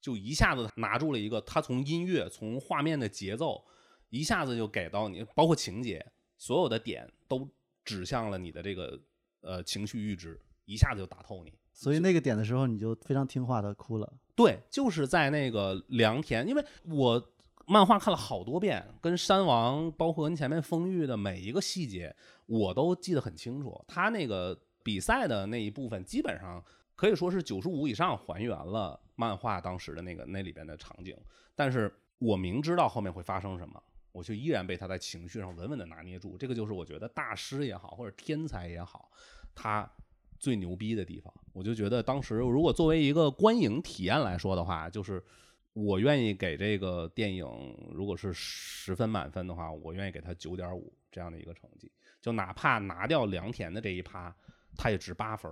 [0.00, 3.62] 就一下子拿住了一个，他从音乐从画面的节奏
[4.08, 6.04] 一下子就给到你，包括情节
[6.38, 7.46] 所有的点都
[7.84, 8.98] 指向了你的这个
[9.42, 11.52] 呃情绪阈值，一下子就打透你。
[11.72, 14.12] 所以那个点的时候，你就非常听话的哭了。
[14.34, 17.32] 对，就是在那个良田，因为我
[17.66, 23.84] 漫画看了好多遍，跟山王，包括跟前面风玉的每一个细节，我都记得很清楚。
[23.86, 26.64] 他那个比赛的那一部分，基本上
[27.00, 31.16] 可以说是九十五以上还原了漫画当时的那个那里边的场景。
[31.54, 33.82] 但是我明知道后面会发生什么，
[34.12, 36.36] 我就依然被他在情绪上稳稳的拿捏住。
[36.36, 39.10] 这个就是我觉得大师也好，或者天才也好，
[39.54, 39.90] 他
[40.38, 41.32] 最牛逼的地方。
[41.54, 45.24] 我就觉得当时如果作为一个观影体验来说的话，就是
[45.72, 47.46] 我愿意给这个电影，
[47.94, 51.90] 如果是十分满分的话，我愿意给他九点五这样的一个成绩。
[52.20, 54.36] 就哪怕拿掉良田的这一趴，
[54.76, 55.50] 他也值八分，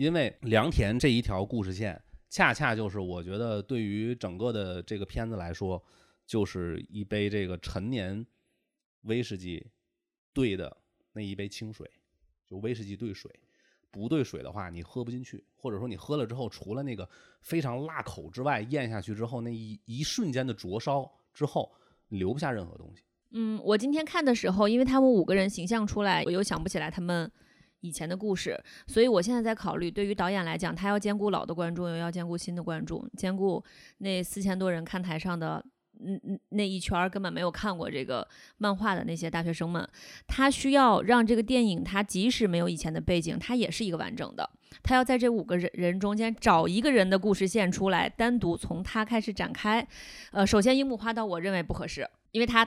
[0.00, 5.84] 因为良田这一条故事线，恰恰就是我觉得对于整个的这个片子来说，
[6.26, 8.24] 就是一杯这个陈年
[9.02, 9.62] 威士忌
[10.32, 10.74] 兑的
[11.12, 11.86] 那一杯清水，
[12.46, 13.30] 就威士忌兑水。
[13.90, 17.06] 不兑水的话，你喝不进去，或者说你喝了之后，除了那个
[17.42, 21.70] 非常辣口之外，咽下去之后那一一瞬间的灼烧之后，
[22.08, 23.02] 留不下任何东西。
[23.32, 27.30] 嗯，我今天看的时候，因为他们五个人形象出来，我又想不起来他们
[27.80, 33.62] 以前的故事，所以我现在在考虑，对于导演来讲，他要兼顾老的观众，又要兼顾新的观众，兼顾
[33.98, 35.64] 那四千多人看台上的。
[36.02, 39.86] 嗯嗯，那一圈根本没有看过这个漫画的那些大学生们，
[40.26, 44.48] 他需要让这个电影，他即使没有以前的背景，他也是一个完整的。
[44.82, 49.86] 他要在这五个人人中间找一个人的故事线出来，单独从他开始展开。
[50.30, 52.66] 呃，首先樱木花道，我认为不合适，因为他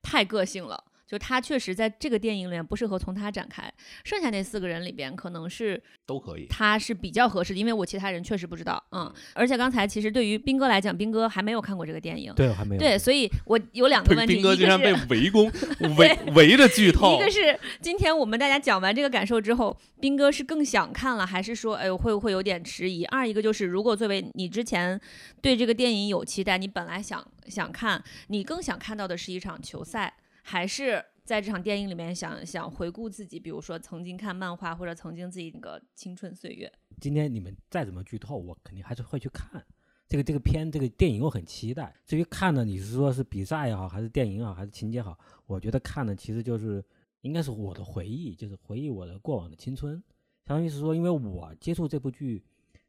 [0.00, 0.84] 太个性了。
[1.08, 3.72] 就他确实在这个电影里面不适合从他展开，
[4.04, 6.46] 剩下那四个人里边可能是都可以。
[6.48, 12.78] 他是比较合适的，因为我其他人确实不知道，嗯，而且刚才其实对于斌哥来讲，斌哥还没有看过这个电影，对，我还没有。
[12.78, 14.98] 对，所以我有两 个问题，斌哥竟然被是。
[15.08, 15.50] 围攻，
[15.96, 17.18] 围围着剧透一。
[17.18, 23.06] 个是今天我们大家讲完这个感受之后，斌哥是更想看了，还是说，哎，会不会有点迟疑？
[23.06, 25.00] 二一个就是，如果作为你之前
[25.40, 30.12] 对这个电影有期待，你本来想想看，你更想看到的是一场球赛，
[30.48, 36.72] 还是在这场电影里面想想回顾自己，比如说曾经看漫画或者曾经自己那个青春岁月？
[37.02, 39.62] 今天你们再怎么剧透，我肯定还是会去看
[40.08, 41.94] 这个这个片这个电影，我很期待。
[42.06, 46.82] 至于看呢，你是说是比赛也好，还是电影也好，还是情节好，我觉得看的其实就是
[47.20, 50.02] 应该是我的回忆，就是回忆我的过往的青春。
[50.46, 52.42] 相当于是说，因为我接触这部剧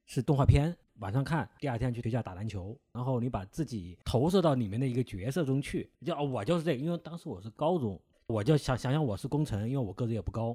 [0.06, 10.48] 是动画片，晚上看，第二天去学校打篮球，然后你把自己投射到里面的一个角色中去，就哦我就是这个，因为当时我是高中，我就想想想我是工程，因为我个子也不高，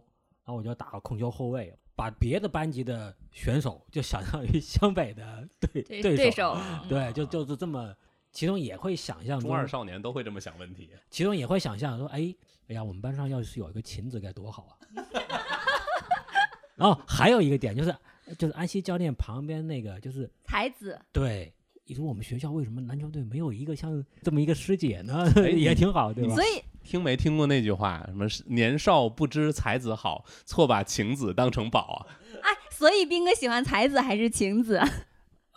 [0.44, 6.56] 然后我就打个控球后卫，把别的班级的选手就想象于湘北的对对对对手，
[6.88, 7.94] 对，就就是这么，
[8.30, 10.90] 其中也会想象中，中二少年都会这么想问题。
[11.10, 12.34] 其中也会想象说，哎，
[12.68, 14.72] 哎呀，我们班上要是有一个晴子该多好啊。
[16.76, 17.94] 然后还有一个点就是，
[18.38, 21.52] 就是安西教练旁边那个，就是才子，对，
[21.86, 25.30] 你说我们学校为什么篮球队没有一个像这么一个师姐呢？
[25.36, 26.34] 哎也挺好，对吧？
[26.34, 28.02] 所以听没听过那句话？
[28.06, 32.00] 什么是年少不知才子好，错把晴子当成宝啊？
[32.42, 34.80] 哎，所以斌哥喜欢才子还是晴子？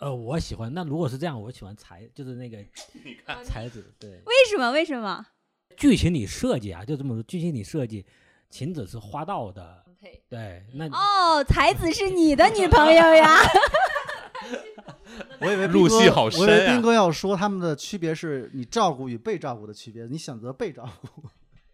[0.00, 0.72] 呃，我喜欢。
[0.72, 2.58] 那如果是这样，我喜欢才，就是那个
[3.04, 3.92] 你看，才子。
[3.98, 4.70] 对，为什么？
[4.70, 5.26] 为什么？
[5.76, 7.22] 剧情里设计啊，就这么说。
[7.24, 8.06] 剧情里设计，
[8.48, 13.36] 晴子是花道的，配对，那哦，才子是你的女朋友呀？
[15.40, 21.28] 我以为入戏好深啊我以为斌哥要说他们的区别是你照顾与被照顾的区别，你选择被照顾，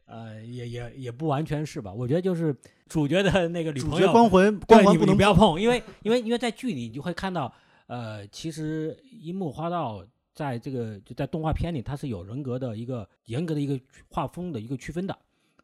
[0.07, 1.93] 呃，也也也不完全是吧？
[1.93, 2.55] 我觉得就是
[2.89, 7.53] 主角的那个女主角朋友，光环光环不能不要碰，因为因为因为在剧里你就会看到，
[7.87, 15.17] 呃，其实樱木花道在这个就在动画片里，他是有人格的一个严格的一个画风的一个区分的。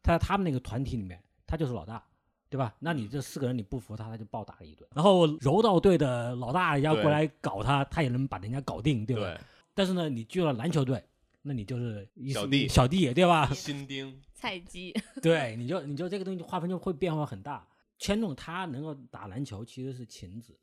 [0.03, 2.03] 他在他们那个团体里面，他就是老大，
[2.51, 2.75] 对吧？
[2.81, 4.87] 那你这四个人你不服他，他就暴打了一顿。
[4.95, 9.23] 然后柔道队的老大要过来搞他，他也能把人家搞定，对吧？
[9.23, 9.41] 对，
[9.73, 11.03] 但是呢，你去了篮球队，
[11.43, 13.49] 那你就是一小弟小弟，对吧？
[13.55, 17.65] 新丁， 菜鸡， 对，你就你就这个东西划分就会变化很大。
[17.99, 20.59] 千重他能够打篮球，其实是晴子，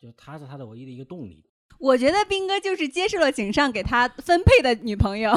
[0.00, 1.44] 就他是他的唯一的一个动力。
[1.78, 5.32] 我觉得斌哥就是接受了井上给他分配的女朋友。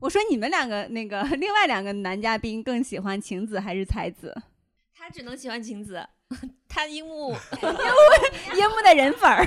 [0.00, 4.34] 我说你们两个那个 另外两个男嘉宾更喜欢晴子还是才子？
[4.94, 6.06] 他只能喜欢晴子，
[6.68, 7.32] 他樱木
[8.56, 9.46] 樱木的人粉儿。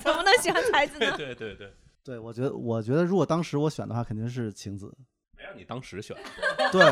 [0.00, 1.16] 怎么能喜欢才子呢？
[1.16, 1.72] 对对对，
[2.04, 4.92] 对我觉得，我觉得如果当时我选的话，肯定是晴子。
[5.36, 6.16] 没让你当时选，
[6.70, 6.82] 对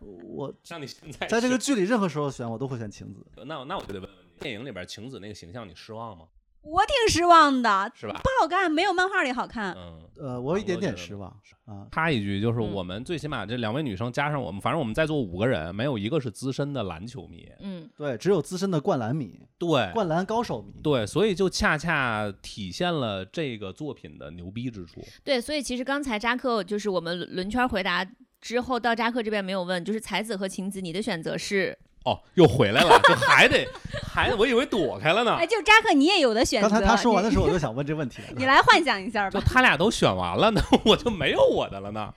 [0.00, 3.26] 我像你现在在这个剧里任何时候选，我都会选晴子。
[3.46, 6.26] 那那我就得问问你，电影里边晴子那个形象你失望吗？
[6.64, 8.20] 我挺失望的，是吧？
[8.22, 9.74] 不好看，没有漫画里好看。
[9.76, 11.28] 嗯，呃，我有一点点失望
[11.66, 11.86] 啊。
[11.92, 17.46] 插一句，就是嗯我们最起码这两位女生加上我们，反正我们在座五个人，没有一个是资深的篮球迷。
[17.60, 20.80] 嗯，对，只有资深的灌篮迷、对灌篮高手迷。
[20.82, 25.04] 对，所以就恰恰体现了这个作品的牛逼之处。
[25.22, 28.04] 对，所以其实刚才扎克就是我们轮圈回答
[28.40, 33.66] 之后到扎克这边没有问，就是才子和晴子，你的选择是哦，又回来了，就还得
[34.06, 35.46] 还我以为躲开了呢哎，。
[35.46, 36.68] 就扎克你也有的选择。
[36.68, 38.22] 刚才他说完的时候，我就想问这问题。
[38.36, 39.30] 你来幻想一下吧。
[39.30, 42.12] 就他俩都选完了呢， 我就没有我的了呢。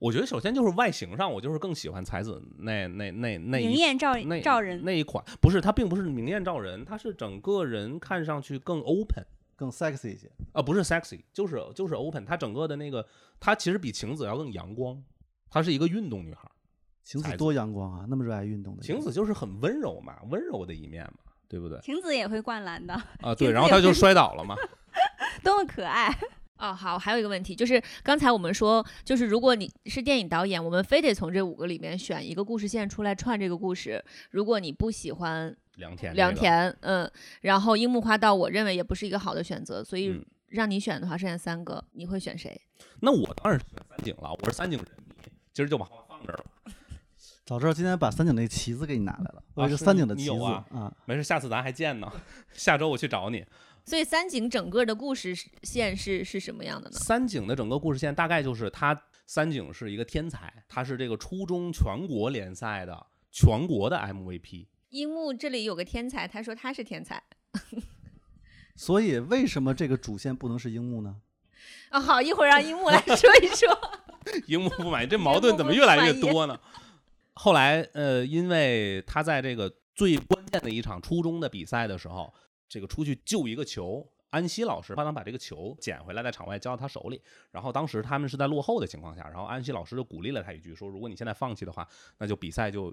[0.00, 9.24] 我觉得首先就是外形上，我就是更喜欢才子那那那那一明艳照那照人，那一款，不是他并不是明艳照人，他是整个人看上去更 open
[9.56, 10.30] 更 sexy 一些。
[10.52, 12.24] 啊，不是 sexy，就是就是 open。
[12.24, 13.04] 他整个的那个，
[13.40, 15.02] 他其实比晴子要更阳光，
[15.50, 16.48] 她是一个运动女孩
[17.08, 18.82] 晴子多阳光啊，那么热爱运动的。
[18.82, 21.80] 晴子就是很温柔嘛，温柔的一面嘛，对不对？
[21.80, 22.92] 晴子也会灌篮的，
[23.22, 24.54] 啊， 对，然后他就摔倒了嘛。
[25.42, 26.14] 多么可爱。
[26.58, 34.04] 哦，好，还有一个问题就是刚才我们说，就是如果你是电影导演，我们非得从这五个里面选一个故事线出来串这个故事。
[34.32, 42.60] 如果你不喜欢良田，良，田，嗯，然后樱木花道，我认为也不是一个好的选择，所以嗯让你选的话，剩下三个，你会选谁？
[43.00, 45.14] 那我当然是选三井了，我是三井人迷，
[45.54, 46.44] 今儿就把话放这儿了。
[47.48, 50.92] 早知道今天把三井那旗子给你拿来了，我是三井的旗子有啊啊。
[51.06, 52.06] 没事，下次咱还见呢。
[52.52, 53.42] 下周我去找你。
[53.86, 56.98] 所以三井整个的故事线是是什么样的呢？
[56.98, 64.66] 三井的整个故事线大概就是他三井是一个天才，他是这个初中全国联赛的全国的 MVP。
[64.90, 67.22] 樱木这里有个天才，他说他是天才。
[68.76, 71.16] 所以为什么这个主线不能是樱木呢？
[71.88, 73.66] 啊、好，一会儿让樱木来说一说。
[74.46, 76.60] 樱木不满意，这矛盾怎么越来越多呢？
[77.38, 82.34] 后来，呃，因为他在这个最关键的一场初中的比赛的时候，
[82.68, 87.22] 这个出去救一个球，安西老师帮他把这个球捡回来，在场外交到他手里。
[87.52, 92.92] 然后当时他们是在落后的情况下，然后安西老师就鼓励了他一句，说：“如果你现在放弃的话，那就比赛就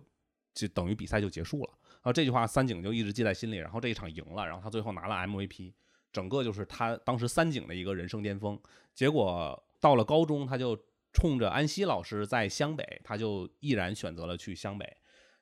[0.54, 3.58] 就等于比赛就结束了。”然后这句话三井就一直记在心里。
[3.58, 5.74] 然后这一场赢了，然后他最后拿了 MVP，
[6.14, 8.60] 整个就是他当时三井的一个人生巅峰。
[8.94, 10.80] 结果到了高中，他就
[11.15, 14.86] 冲着安西老师在湘北，他就毅然选择了去湘北。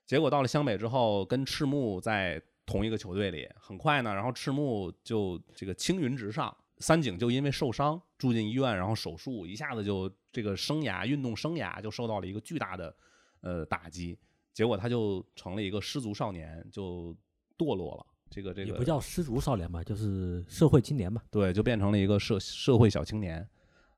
[0.06, 12.96] 结果到了湘北之后，跟赤木在同一个球队里，很快呢，然后赤木就这个青云直上，三井就因为受伤住进医院，然后手术，一下子就这个生涯运动生涯就受到了一个巨大的
[13.42, 14.18] 呃打击，
[14.54, 17.16] 结果他就成了一个失足少年，就
[17.58, 18.06] 堕落了。
[18.30, 21.24] 这个这个也不叫失足少年吧，就是社会青年吧。
[21.30, 23.48] 对，就变成了一个社社会小青年，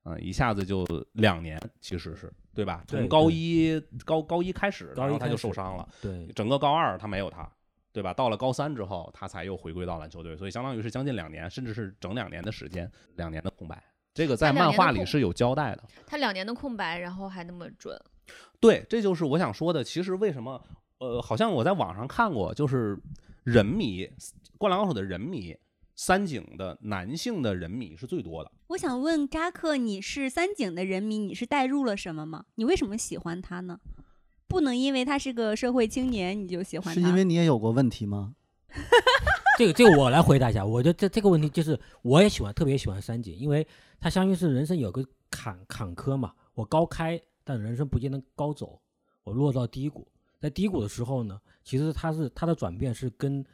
[0.06, 2.84] 嗯、一下子就两年，其实是对吧？
[2.88, 7.52] 从高一高高一开始，然后他就受伤了，对，整个高二他没有他，
[7.92, 8.14] 对吧？
[8.14, 13.84] 到了高三之后，他才又回归到篮球队，所以相当于是将近两年，甚至是整两年的时间，两年的空白。
[14.14, 15.84] 这个在漫画里是有交代的。
[16.08, 18.00] 他两年的空白，然后还那么准，
[18.62, 19.84] 对，这就是我想说的。
[19.84, 20.64] 其实为什么，
[21.00, 22.98] 呃，好像我在网上看过，就是
[23.44, 24.06] 人迷，
[24.58, 25.58] 《灌篮高手》的人迷，
[25.96, 28.52] 三井的男性的人迷是最多的。
[28.68, 32.46] 我想问扎克，你是三井的人迷，你是代入了什么吗？
[32.56, 33.80] 你为什么喜欢他呢？
[34.48, 37.02] 不能因为他是个社会青年你就喜欢他。
[37.02, 38.36] 是因为你也有过问题吗？
[39.58, 43.66] 这个这个我来回答一下，我觉得这这个问题就是我也喜欢，特别喜欢三井，因为
[44.02, 48.82] 他相当于是人生有个坎坎坷嘛，我高开，但人生不见得高走，
[49.24, 50.06] 我落到低谷，
[50.42, 53.46] 在低谷的时候呢，其实他是他的转变是跟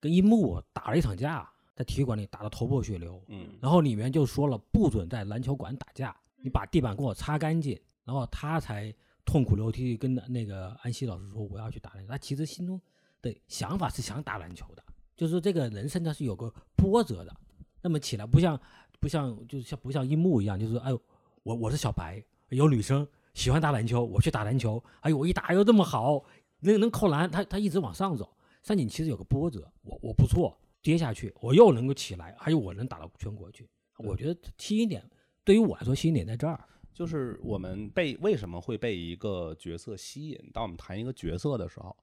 [0.00, 8.94] 跟樱木打了一场架，在体育馆里打得头破血流，嗯然后里面就说了不准在篮球馆打架，你把地板给我擦干净，然后他才
[9.24, 12.10] 痛哭流涕跟那个安西老师说我要去打篮球。
[12.10, 12.80] 他其实心中
[13.20, 14.84] 的想法是想打篮球的，
[15.16, 17.34] 就是这个人生他是有个波折的，
[17.82, 18.60] 那么起来不像
[19.00, 21.00] 不像就是像不像樱木一样，就是哎呦
[21.42, 26.22] 我我是小白，有女生喜欢打篮球，我去打篮球，哎呦我一打又这么好，
[26.60, 28.30] 能能扣篮，他他一直往上走。
[28.62, 33.68] 三井其实有个波折，我我不错，跌下去我又能够起来，还有我能打到全国去。
[33.96, 35.02] 我觉得吸引点
[35.42, 36.64] 对于我来说吸引点在这儿。
[36.92, 40.38] 就是我们被为什么会被一个角色吸引？
[40.52, 41.96] 当我们谈一个角色的时候，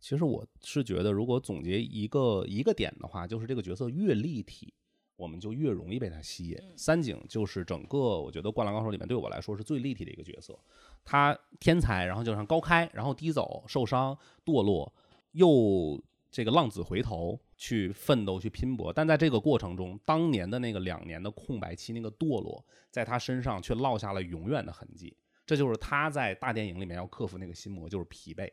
[0.00, 4.72] 其实我是觉得，如果总结一个一个点的话，就是这个角色越立体，
[5.16, 6.56] 我们就越容易被他吸引。
[6.76, 10.58] 三井就是整个我觉得《灌篮高手》里面对我来说是最立体的一个角色。
[11.04, 14.90] 他天才，然后就像高开，然后低走，受伤堕落，
[15.32, 25.16] 又这个浪子回头去奋斗去拼搏，但在这个过程中，当年的那个两年的空白期，那个堕落，在他身上却落下了永远的痕迹。
[25.46, 28.52] 这就是他在大电影里面要克服那个心魔，就是疲惫。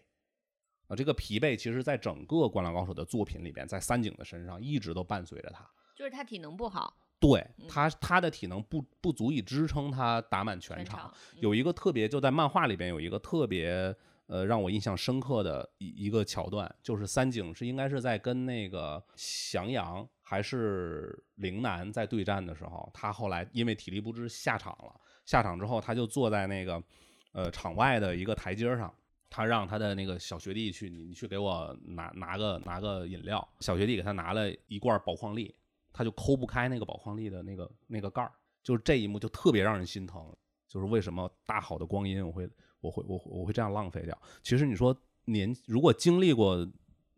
[0.88, 5.69] 啊，这个疲惫其实在整个《灌篮高手》的作品里边，在三井的身上一直都伴随着他。
[5.95, 11.13] 就是他体能不好，对嗯他，他的体能不不足以支撑他打满全场。
[11.41, 13.93] 有一个特别，就在漫画里边有一个特别
[14.28, 26.84] 呃让我印象深刻的一一个桥段，就是三井是应该是在跟那个翔阳还是陵南在对战的时候，他后来因为体力不支下场了，下场之后他就坐在那个
[27.32, 28.93] 呃场外的一个台阶上。
[29.28, 33.45] 他让他的那个小学弟去，你你去给我拿拿个拿个饮料。
[33.59, 35.53] 小学弟给他拿了一罐宝矿力，
[35.91, 38.32] 他就抠不开那个宝矿力的那个那个盖儿，
[38.63, 40.34] 就是这一幕就特别让人心疼。
[40.69, 42.47] 就是为什么大好的光阴我会
[42.86, 44.18] 我会我我会这样浪费掉？
[44.44, 46.68] 其实你说年如果经历过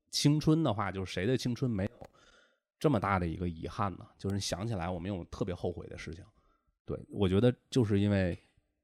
[0.10, 2.10] 青春的话，就是谁的青春没有
[2.80, 4.08] 这么大的一个遗憾呢？
[4.18, 6.24] 就是想起来我们有特别后悔的事情。
[6.86, 8.38] 对我觉得就是因为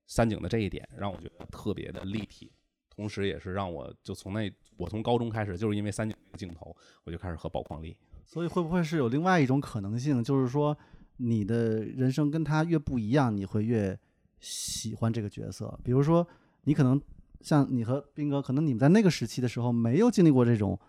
[0.07, 2.51] 三井的这一点，让我觉得特别的立体，
[2.93, 6.75] 同时也是让我就从那我从高中开始，就是因为三井这个镜头，
[7.05, 7.95] 我就开始喝宝矿力。
[8.25, 10.77] 所以会不会是有另外一种可能性，就是说
[11.17, 13.97] 你的人生跟他越不一样，你会越
[14.39, 15.79] 喜欢这个角色？
[15.83, 16.27] 比如说，
[16.63, 17.01] 你可能
[17.41, 20.79] 像你和斌哥，可能你们在那个时期的时候没有经历过这种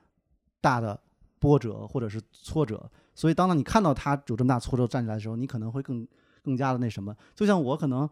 [0.61, 0.99] 大的
[1.39, 6.07] 波折或者是挫折，所以当当你看到他有这么大挫折站起来的时候，你可能会更
[6.43, 7.15] 更加的那什么。
[7.35, 8.09] 就像我可能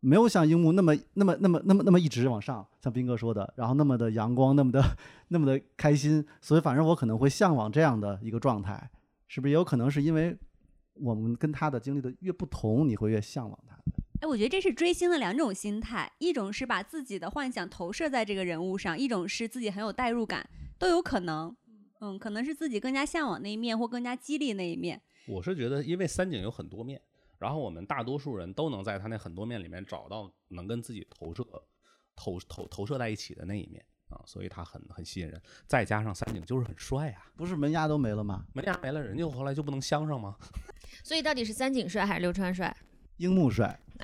[0.00, 4.82] 没有像樱木那么那么那么那么那么一直往上，像斌哥说的，然后那么的阳光，那么的
[5.28, 8.90] 那么的开心，所以反正我可能会向往这样的一个状态，
[9.28, 10.36] 是不是也有可能是因为
[11.02, 13.76] 我们跟他的经历的越不同，你会越向往他？
[14.20, 20.48] 哎，我觉得这是追星的两种心态，一种是把自己的幻想投射在这个人物上，一种是自己很有代入感，
[20.78, 21.54] 都有可能。
[22.00, 25.00] 嗯，可能是自己更加向往那一面，或更加激励那一面。
[25.26, 27.00] 我是觉得，因为三井有很多面，
[27.38, 31.44] 然后我们大多数人都能在他那很多面里面找到能跟自己投射、
[32.14, 35.40] 投投投射在一起的那一面啊，所以他很很吸引人。
[35.66, 38.44] 再加上三井就是很帅啊，不是门牙都没了吗？
[38.52, 40.36] 门牙没了，人家后来就不能相上吗？
[41.02, 42.74] 所以到底是三井帅还是流川帅？
[43.18, 43.78] 樱木帅，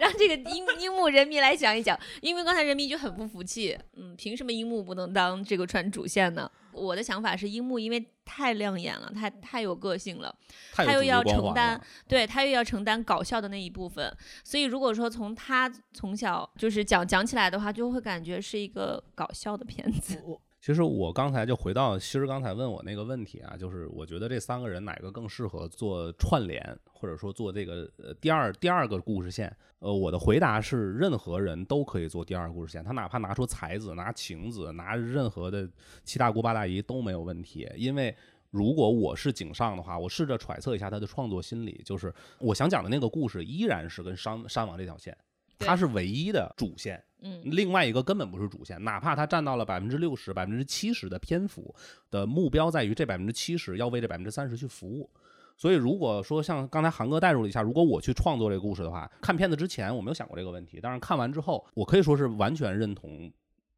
[0.00, 6.50] 让这个樱樱木人民来讲一讲，因为刚才人民就很不服气，嗯，凭什么樱木不能当这个川主线呢？
[6.72, 10.34] 我的想法是，樱木因为太亮眼了，太太有个性了，
[10.72, 14.12] 他又要承担，对他又要承担搞笑的那一部分，
[14.42, 20.20] 所以如果说从他从小就是讲讲起来的话，就会感觉是一个搞笑的片子。
[20.64, 26.58] 其实我刚才就回到希儿刚才问我那个问题啊，就是我觉得这三个人哪个更适合做串联，
[26.90, 29.54] 或者说做这个呃第二第二个故事线？
[29.80, 35.68] 呃，我的回答是，任何人都可以做第二个故事线，他哪怕拿出才子、拿情子、拿任何的
[36.02, 38.16] 七大姑八大姨都没有问题，因为。
[38.50, 45.12] 如果我是井上的话，我试着揣测一下他的创作心理，就是我想讲的那个故事依然是跟山山王这条线，
[45.58, 51.74] 对它是唯一的主线，嗯，另外一个根本不是主线，哪怕它占到了百分之六十、百分之七十的篇幅
[52.10, 55.10] 的目标在于这百分之七十要为这百分之三十去服务。
[55.56, 63.32] 所以如果说像刚才韩哥带入了一下，如果我去创作这个故事的话，看片子之前我没有想过这个问题，但是看完之后，我可以说是完全认同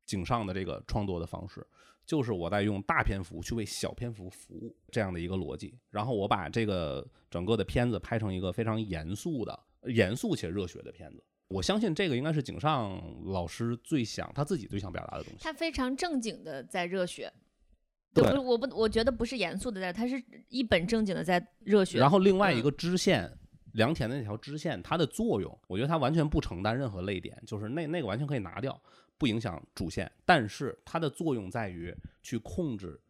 [0.06, 1.64] 井上的这个创作的方式，
[2.04, 11.22] 就是我在用大篇幅去为小篇幅服务这样的一个逻辑，然后我把这个整个的片子拍成一个非常严肃的、严肃且热血的片子。
[11.48, 15.38] 我相信这个应该是井上老师最想他自己最想表达的东西。
[15.40, 17.32] 他非常正经的在热血，
[18.12, 21.98] 对，不是我不，我觉得不是严肃的在，他是一本正经的在热血。
[21.98, 23.32] 然后另外一嗯个支线，
[23.72, 28.80] 良田的那条支线，它的作用，我觉得它完全不承担任何泪点，就是那那个完全可以拿掉，
[29.18, 30.10] 不影响主线。
[30.24, 33.00] 但是它的作用在于去控制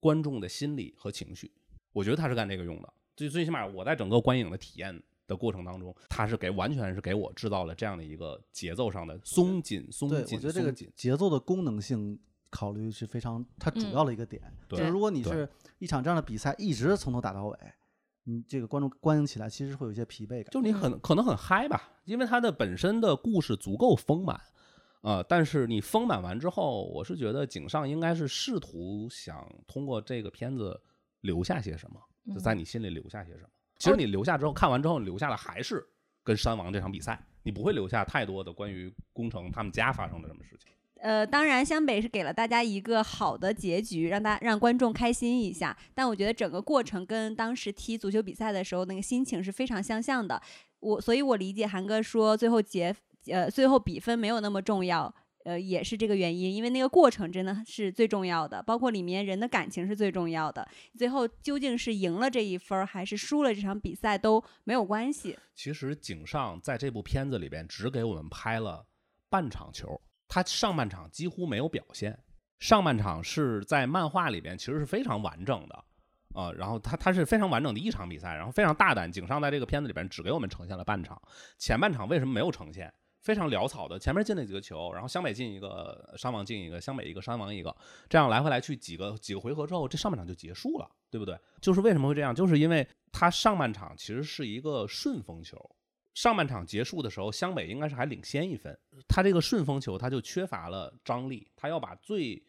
[0.00, 1.52] 观众的心理和情绪，
[1.92, 2.92] 我觉得他是干这个用的。
[3.16, 10.72] 最最起码我在整个观影的体验的过程当中，他是给完全是给我制造了这样的一个节奏上的松紧、松对，紧、我觉得这个。
[10.94, 12.18] 节奏的功能性
[12.50, 14.42] 考虑是非常它主要的一个点。
[14.68, 15.48] 对就是如果你是
[15.78, 17.58] 一场这样的比赛一直从头打到尾，
[18.24, 20.46] 你这个观众观影起来其实会有一些疲惫感。
[20.50, 24.40] 就你很可能很嗨吧，因为它的本身的故事足够丰满，
[25.02, 30.80] 呃，但是你丰满完之后，我是觉得井上应该是试图想通过这个片子
[31.20, 32.00] 留下些什么，
[32.34, 33.48] 就在你心里留下些什么。
[33.84, 35.84] 其实你留下之后，看完之后，你留下的还是
[36.22, 40.70] 跟山王这场比赛，你不会留下太多的关于宫城他们家发生的什么事情。
[41.00, 45.76] 呃，当然，湘北是给了大家一个好的结局，让大让观众开心一下。
[45.94, 50.40] 但我觉得整个过程跟当时踢足球比赛的时候那个心情是非常相像的。
[50.80, 52.94] 我所以，我理解韩哥说最后结
[53.26, 55.14] 呃最后比分没有那么重要，
[55.44, 60.66] 呃也是这个原因，因为那个过程真的是最重要的，包括里面人的感情是最重要的。
[60.98, 65.38] 最后究竟是赢了这一分儿还是输了这场比赛都没有关系。
[65.54, 68.84] 其实井上在这部片子里边只给我们拍了
[69.28, 72.18] 半场球，他上半场几乎没有表现。
[72.58, 75.84] 上半场是在漫画里边其实是非常完整的，
[76.32, 79.10] 啊、然后他他是非常完整的一场比赛，然后非常大胆。
[79.10, 81.20] 井上在这个片子里边只给我们呈现了半场，
[81.58, 82.90] 前半场为什么没有呈现？
[83.24, 87.74] 非常潦草的，前面进了几个球，然后湘北进一个，山王进一个，湘北一个，山王一个，
[88.06, 91.34] 这样来回来去几个几个回合之后，这上半场就结束了，对不对？
[91.58, 92.34] 就是为什么会这样？
[92.34, 95.58] 就是因为他上半场其实是一个顺风球，
[96.12, 102.40] 上半场结束的时候，湘北应该是还领先一分，他这个顺风球他就缺乏了张力，他要把最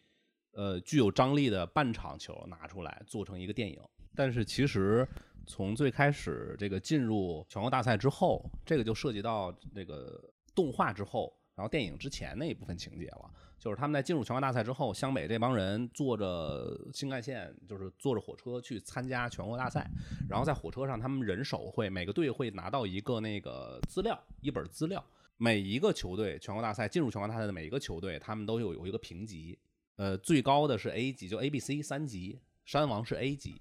[0.52, 3.80] 呃具有张力的半场球拿出来做成一个电影。
[4.14, 5.08] 但是其实
[5.46, 10.22] 从最开始这个进入全国大赛之后，这个就涉及到这个
[10.56, 13.30] 动画之后，然后电影之前那一部分情节了。
[13.58, 19.88] 就是他们在进入全国大赛之后，湘北这帮人坐着新干线，就是坐着火车去参加全国大赛。
[20.28, 25.04] 然后在火车上，他们人手会每个队会拿到一个那个资料，一本资料。
[25.38, 29.58] 每一个球队全国大赛进入全国大赛的每一个球队，他们都有有一个评级，
[29.96, 33.60] 呃，最高的是 A 级，就 A、B、C 三级，山王是 A 级，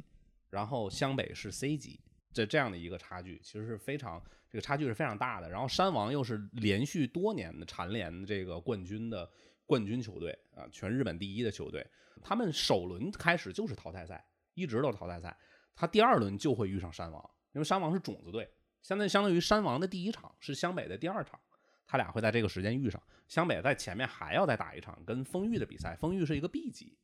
[0.50, 2.00] 然后湘北是 C 级，
[2.36, 5.50] 这这样的一个差距，其实是非常这个差距是非常大的。
[5.50, 9.28] 然后山王又是连续多年的蝉联这个冠军的
[9.66, 11.88] 冠军球队啊，全日本第一的球队，
[12.22, 14.22] 他们首轮开始就是淘汰赛，
[14.54, 15.36] 一直都是淘汰赛，
[15.74, 18.50] 他第二轮就会遇上山王，因为山王是种子队，
[18.82, 21.40] 相当于相当于山王的第一场是湘北的第二场。
[21.88, 26.98] 他俩会在这个时间遇上，湘北在前面还要再打一场跟丰裕的比赛，丰裕是一个 B 级，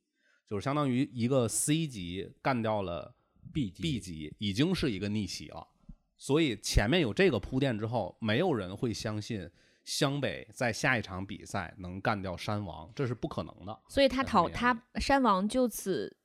[0.47, 3.15] 就是相当于一个 C 级干掉了
[3.52, 5.68] B 级 B 级，已经是一个逆袭了。
[6.18, 9.49] 所以前面有这个铺垫之后，没有人会相信
[9.84, 13.80] 湘北在下一场比赛能干掉山王，这是不可能的。
[13.89, 16.16] 所以他在他山王就此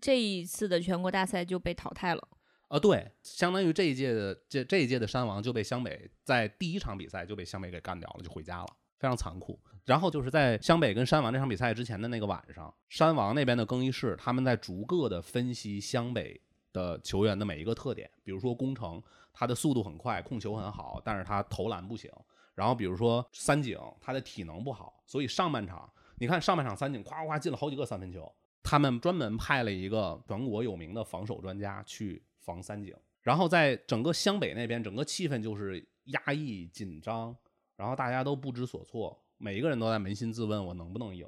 [0.00, 2.28] 这一次的全国大赛就被淘汰了。
[2.68, 8.66] 啊，对，相当于这一届的这这一届的山王就被湘北在第一场比赛就被湘北给干掉了，就回家了，
[8.98, 9.56] 非常残酷。
[9.84, 16.40] 然后就是在湘北跟山王这场比赛之前的那个晚上，山王那边的更衣室他们在逐个的分析湘北
[16.76, 19.02] 的球员的每一个特点，比如说宫城，
[19.32, 22.10] 他的速度很快，控球很好，但是他投篮不行。
[22.54, 28.30] 然后比如说三井，他的体能不好，所以上半场你看上半场三井夸夸进了好几个三分球，
[28.62, 37.34] 他们专门派了一个全国有名的防守专家去防三井，然后在整个湘北那边，整个气氛就是压抑紧张，
[37.76, 41.26] 然后大家都不知所措，每一个人都在扪心自问：我能不能赢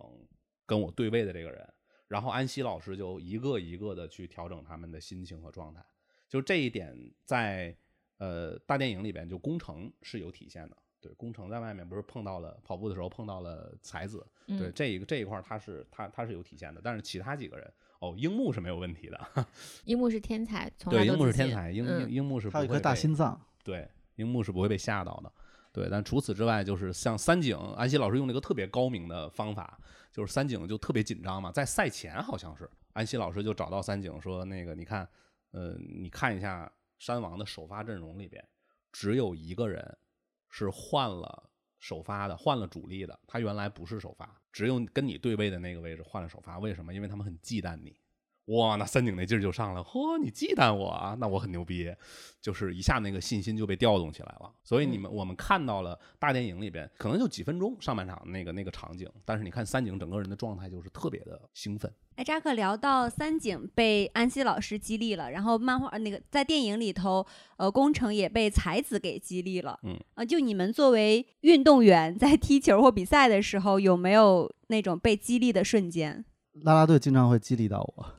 [0.65, 1.75] 跟我对位的这个人？
[2.09, 5.85] 然后安西老师就一个一个的去调整他们的心情和状态，
[6.29, 7.77] 就这一点在
[8.17, 10.77] 呃大电影里边就宫城是有体现的。
[11.01, 19.47] 对，宫城在外面不是碰到了跑步的时候碰到了才子，对嗯，这一个这一块儿他是他他是有体现的，但是其他几个人哦，樱木是没有问题的，
[19.85, 25.33] 樱木是天才，从对，来都樱木是天才，樱樱木是他有一颗大不会被心脏，对，樱木是不会被吓到的。
[25.73, 29.79] 对，但除此之外，就是像三井，安西老师用了一个特别高明的方法，
[30.11, 35.09] 就是三井就特别紧张嘛，在赛前好像是安西老师就找到三井说，那个你看，
[35.53, 38.45] 呃，你看一下山王的首发阵容里边，
[38.91, 39.99] 只有一个人
[40.49, 46.93] 是换了首发的，换了主力的，他原来不是首发，只有跟你对位的那个位置换了首发，为什么？
[46.93, 47.95] 因为他们很忌惮你。
[48.49, 51.15] 哇，那三井那劲儿就上来，嚯，你忌惮我啊？
[51.21, 51.95] 那我很牛逼，
[52.41, 54.51] 就是一下那个信心就被调动起来了。
[54.65, 61.93] 所以你们我们看到了大电影里边，可能就几分钟上半场那个那个场景，但是你看三井整个人的状态就是特别的兴奋。
[62.17, 67.27] 哎，扎克聊到三井被安西老师激励了，然后漫画那个在电影里头，
[67.59, 69.79] 呃，宫城也被才子给激励了。
[69.83, 76.25] 嗯，呃，就你们作为运动员在踢球或比赛的时候，有没有那种被激励的瞬间？
[76.63, 78.07] 啦啦队经常会激励到我。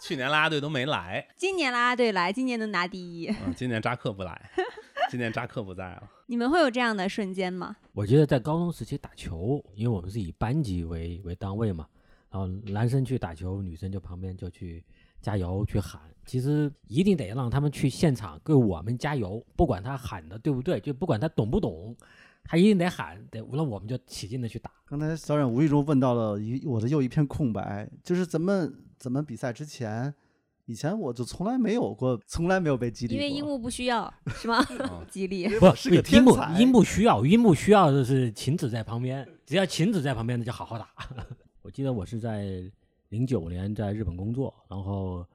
[0.00, 3.28] 去年啦啦队都没来，今年啦啦队来，今年能拿第一。
[3.28, 4.50] 嗯，今年扎克不来，
[5.10, 6.08] 今年扎克不在了。
[6.26, 7.76] 你们会有这样的瞬间吗？
[7.92, 11.86] 我觉得在高中时期打球，因为我们是以班级为为单位嘛，
[12.30, 14.84] 然后男生去打球，女生就旁边就去
[15.20, 16.00] 加油去喊。
[16.24, 21.96] 其实一定得让他们去现场给我们加油，不管他喊的对不对，就不管他懂不懂，
[22.48, 24.70] 他一定得喊，得那我们就起劲的去打。
[24.86, 30.14] 刚才小冉无意中问到了一我的又一片空白，就是咱们咱们比赛之前，
[30.66, 33.22] 以前我就从来没有过，从来没有被激励过。
[33.22, 34.64] 因为樱木不需要， 是吗？
[34.78, 35.48] 嗯激励。
[35.58, 36.60] 不是个樱木天才。
[36.60, 40.88] 樱木需要樱木需要的是晴子在旁边，只要晴子在旁边，那就好好打。
[41.62, 42.62] 我记得我是在
[43.08, 45.26] 零九年在日本工作，然后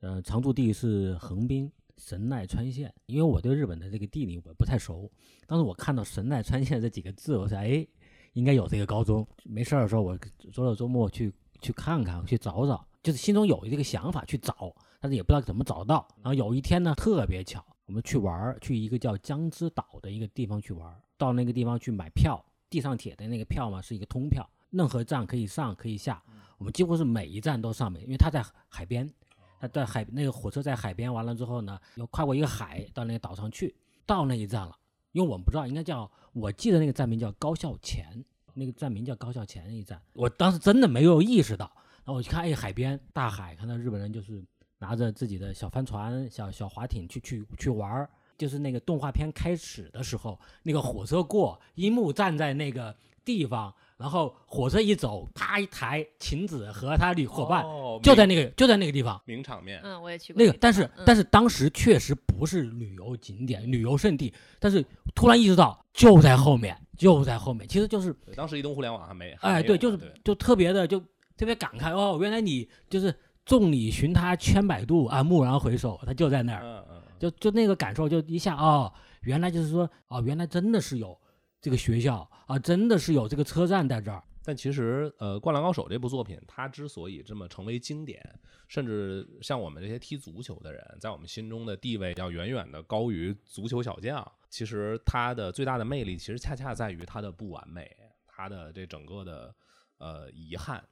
[0.00, 5.10] 呃常驻地是横滨神奈川县，因为我对日本的这个地理我不太熟，
[5.46, 7.86] 当时我看到神奈川县这几个字，我说哎
[8.34, 10.16] 应该有这个高中，没事儿的时候我
[10.52, 16.06] 周六周末去去看看去找找，就是心中有这个想法去找，但是也不知道怎么找到。
[16.22, 22.40] 然后有一天呢特别巧，我们去玩儿，去一个叫江之岛的一个地方去玩儿，到那个地方去买票，
[22.70, 26.22] 地上铁的那个票嘛是一个通票，任何站可以上可以下，
[26.58, 29.10] 我们几乎是每一站都上面，因为它在海边，
[29.58, 33.74] 他在海那个火车在海边完了之后呢，又跨过一个海到那个岛上去，
[34.06, 34.76] 到那一站了，
[35.12, 41.70] 因为我们不知道应该叫，我记得那个站名叫高校前，那个站名叫高校前那一站，我当时真的没有意识到，
[42.04, 44.44] 然后我去看哎海边大海，看到日本人就是
[44.78, 48.08] 拿着自己的小帆船、小小划艇去去去玩儿。
[48.36, 52.94] 就是那个动画片开始的时候，那个火车过，樱木站在那个
[53.24, 59.20] 地方，然后火车一走，啪一抬，晴子和他的伙伴、哦就在那个就在那个地方。
[59.24, 64.84] 名场面，嗯，我也去过那个，但是方但是当时确实不是旅游景点、旅游胜地，但是
[65.16, 71.00] 突然意识到就在后面，就在后面，其实就是对当时移动互联网还没，还哎，没有对，就是嘛对就特别的就
[71.36, 73.12] 特别感慨哦，原来你就是
[73.44, 78.92] 众里寻他千百度啊，蓦然回首，他就在那儿，嗯嗯，就就那个感受，就一下哦，
[79.22, 81.18] 原来就是说哦，原来真的是有
[81.60, 84.22] 这个学校啊，真的是有这个车站在这儿。
[84.44, 88.22] 但其实，呃，《灌篮高手》这部作品，它之所以这么成为经典，
[88.66, 94.26] 甚至像我们这些踢足球的人，在我们心中的地位要远远的高于足球小将。
[94.48, 97.94] 其实它的最大的魅力，其实恰恰在于它的不完美，
[98.26, 99.54] 它的这整个的
[99.98, 100.82] 呃遗憾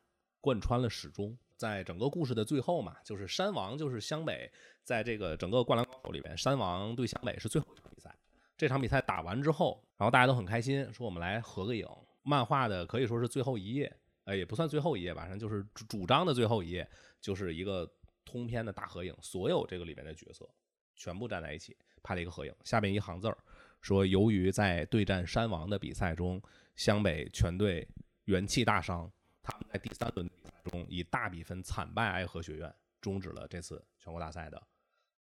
[0.43, 1.37] 贯穿了始终。
[1.57, 4.53] 在整个故事的最后嘛，就是山王就是湘北，
[4.85, 8.14] 在这个整个《灌篮高手》里边，山王对湘北是最后一场比赛。
[8.59, 11.86] 这场比赛打完之后，然后大家都很开心，说我们来合个影。
[12.22, 16.88] 漫画的可以说是最后一页，呃，也不算最后一页吧，反正就是主主张的最后一页，
[17.20, 17.88] 就是一个
[18.24, 20.49] 通篇的大合影，所有这个里面的角色
[20.97, 22.53] 全部站在一起拍了一个合影。
[22.64, 23.38] 下面一行字儿
[23.80, 26.42] 说，由于在对战山王的比赛中，
[26.74, 27.86] 湘北全队
[28.24, 29.09] 元气大伤，
[29.40, 34.61] 他们在第三轮比赛中以大比分惨败爱河学院，终止了这次全国大赛的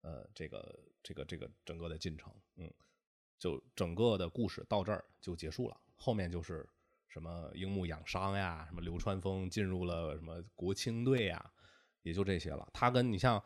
[0.01, 2.33] 呃这个这个这个整个的进程。
[2.55, 2.71] 嗯，
[3.43, 6.65] 就整个的故事到这儿就结束了，后面就是
[7.09, 11.45] 什么樱木养伤呀，什么流川枫进入了什么国青队呀，
[12.03, 12.65] 也就这些了。
[12.71, 13.43] 他跟你像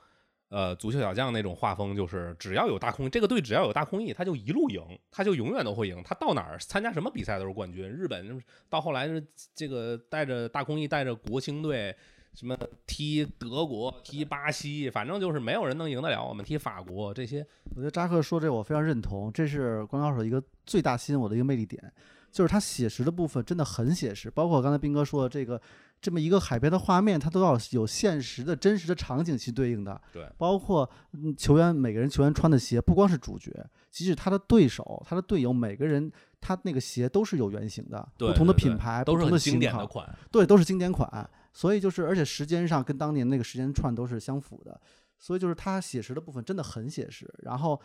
[0.49, 5.99] 呃足球小将那种画风，就是只要有大空，这个队只要有大空翼，他就一路赢，他就永远都会赢。
[6.03, 7.89] 他到哪儿参加什么比赛都是冠军。
[7.89, 8.39] 日本
[8.69, 9.25] 到后来是
[9.55, 11.97] 这个带着大空翼带着国青队。
[12.37, 16.45] 什么踢德国、踢巴西，反正就是没有人能赢得了我们。
[16.45, 21.91] 踢法国这些，我觉得扎克说这我非常认同，这是《灌篮高手》一个最大吸引我的一个魅力点，
[22.31, 25.59] 就是它写实的部分真的很写实，包括刚才斌哥说的这个
[25.99, 29.99] 这么一个海边的画面，它都要有现实的真实的场景去对应的。
[30.13, 33.51] 对，包括嗯球员每个人球员穿的鞋，不光是主角，
[33.89, 40.17] 即使他的对手、他的队友，每个人他那个鞋都是有原型的，对不同的品牌，都是很不同的型号经典的，款。
[40.31, 41.27] 对，都是经典款。
[41.53, 44.79] 所以就是，而且时间上跟当年那个时间串都是相符的，
[45.17, 47.27] 所以就是他写实的部分真的很写实。
[47.39, 47.79] 然后，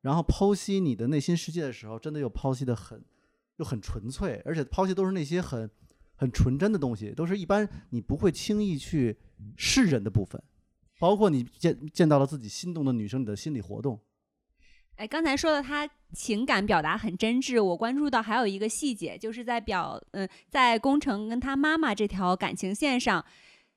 [0.00, 3.02] 然后剖析你的内心世界的时候，真的又剖析的很，
[3.56, 5.70] 又很纯粹，而且剖析都是那些很
[6.16, 9.18] 很纯真的东西，都是一般你不会轻易去
[9.56, 10.42] 示人的部分，
[10.98, 14.00] 包括你见见到了自己心动的女生，你的心理活动。
[14.96, 23.24] 哎，刚才说的他情感表达很真挚，我关注到还有一个细节，就是在表嗯，在宫城跟他妈妈这条感情线上，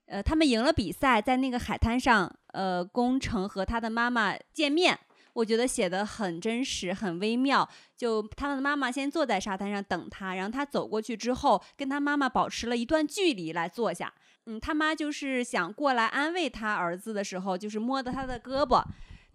[0.06, 5.00] 呃，他们赢了比赛，在那个海滩上，呃，宫城和他的妈妈见面，
[5.34, 7.68] 我觉得写的很真实，很微妙。
[7.96, 14.14] 就他们的妈妈先坐在沙滩上等他，然后他走过去之后，跟他妈妈保持了一段距离来坐下。
[14.46, 18.84] 嗯，他妈就是想过来安慰他儿子的时候，就是摸的他的胳膊，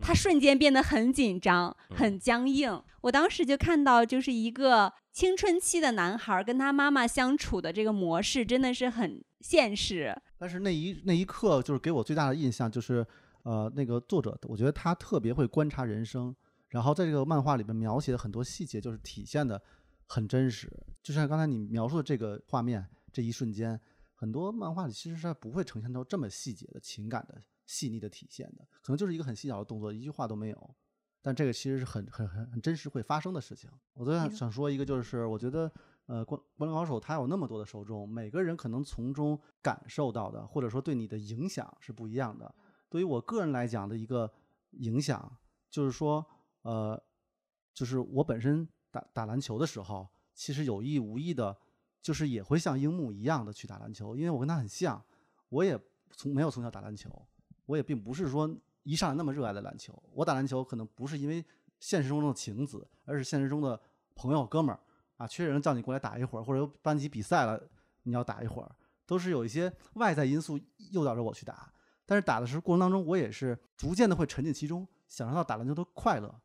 [0.00, 2.82] 他瞬间变得很紧张，很僵硬。
[3.02, 10.14] 我当时就看到，就是一个青春期的男孩跟他妈妈相处的这个模式，真的是很现实。
[10.38, 13.06] 但是那一那一刻，就是给我最大的印象就是，
[13.42, 16.34] 呃，那个作者，我觉得他特别会观察人生，
[16.68, 19.60] 然后在这个漫画里面描写的很多细节，就是体现的
[20.06, 20.70] 很真实。
[21.02, 23.80] 就像刚才你描述的这个画面，这一瞬间，
[24.14, 30.74] 很多漫画里其实是不会呈现到这么细节的情感的细腻的体现的，可能就是一个很细小的动作，一句话都没有，
[31.22, 33.70] 但这个其实是很很很很真实会发生的事情。
[33.94, 35.70] 我昨天想说一个，就是我觉得。
[36.06, 42.52] 呃，灌灌篮高手他有那么多的受众，每个人可能从中感受到的，或者说对你的影响是不一样的。
[42.88, 44.28] 对于我个人来讲的一个
[44.72, 45.38] 影响，
[45.70, 46.26] 就是说，
[46.62, 47.00] 呃，
[47.72, 51.56] 就是我本身打打篮球的时候，其实有意无意的，
[52.02, 55.00] 就是也会像樱木一样的去打篮球，因为我跟他很像，
[55.50, 57.24] 我也从没有从小打篮球，
[57.70, 58.50] 我也并不是说
[58.82, 59.96] 一上来那么热爱的篮球。
[60.12, 61.44] 我打篮球可能不是因为
[61.78, 63.80] 现实中的情子，而是现实中的
[64.14, 64.80] 朋友哥们儿。
[65.16, 67.62] 啊，缺人叫你过来打一会儿，或者有班级比赛了，
[68.04, 68.74] 你要打一会儿，
[69.06, 70.58] 都是有一些外在因素
[70.92, 71.70] 诱导着我去打。
[72.06, 76.40] 但是打的时候过程当中，我也是逐渐的会沉浸其中，享受到打篮球的快乐。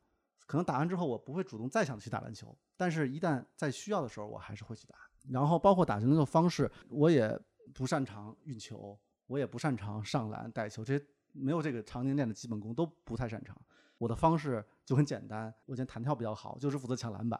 [0.45, 4.95] 可能打完之后，我不会主动再想去打篮球，但是一旦在需要的时候，我还是会去打。
[5.32, 7.39] 然后包括打球的方式，我也
[7.73, 11.05] 不擅长运球，我也不擅长上篮带球，这些
[11.36, 13.55] 没有这个常年练的基本功都不太擅长。
[13.97, 17.39] 我的方式就很简单，我现在弹跳比较好，就是负责抢篮板，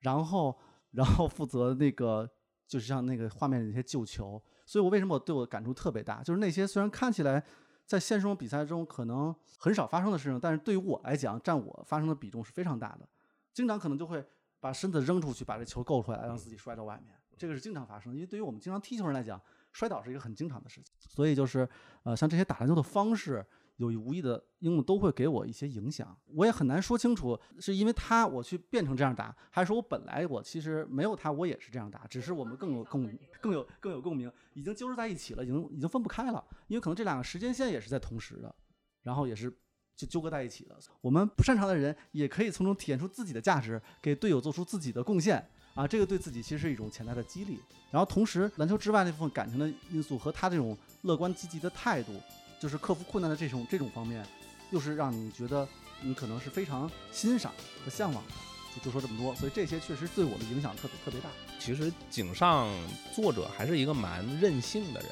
[0.00, 0.58] 然后。
[0.92, 2.30] 然后负责那个，
[2.68, 6.22] 就是像那个画面里那些救球，所以我为什么我对我感触特别大？
[6.22, 7.42] 就是那些虽然看起来
[7.86, 13.08] 在现实中比赛中可能很少发生的事情，但是对于我来讲，占我发生的比重是非常大的。
[13.54, 14.22] 经常可能就会
[14.60, 18.12] 把身子扔出去，把这球够出来，让自己摔到外面，这个是经常发生。
[18.12, 19.40] 因为对于我们经常踢球人来讲，
[19.72, 20.91] 摔倒是一个很经常的事情。
[21.14, 21.68] 所以就是，
[22.04, 23.44] 呃，像这些打篮球的方式。
[23.76, 33.10] 有意无意的，樱木都会给我一些影响，我也很难说清楚，是因为他我去变成这样打，还是说我本来我其实没有他，我也是这样打，只是我们更有共
[33.40, 38.54] 更有更有共鸣，已经纠缠在一起了，已经已经分不开了，因为可能这两个时间线也是在同时的，
[39.02, 39.50] 然后也是
[39.96, 40.78] 就纠葛在一起了。
[41.00, 47.58] 我们不擅长的人也可以从中体现出自己的价值，给队友做出自己的贡献啊，这个对自己其实是一种潜在的激励。
[47.90, 52.12] 然后同时，篮球之外那部分感情的因素和他这种乐观积极的态度。
[52.60, 54.24] 就是克服困难的这种这种方面，
[54.70, 55.66] 又是让你觉得
[56.00, 57.52] 你可能是非常欣赏
[57.84, 58.32] 和向往的，
[58.76, 59.34] 就就说这么多。
[59.34, 61.28] 所以这些确实对我的影响特别特别大。
[61.58, 62.72] 其实井上
[63.12, 65.10] 作者还是一个蛮任性的人，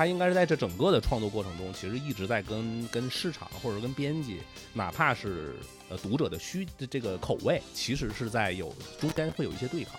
[0.00, 4.40] 他应该是在这整个的创作过程中，其实一直在跟跟市场或者跟编辑，
[4.72, 5.56] 哪怕是
[5.90, 9.96] 呃读者的需这个口味，其实是在有中间会有一些对抗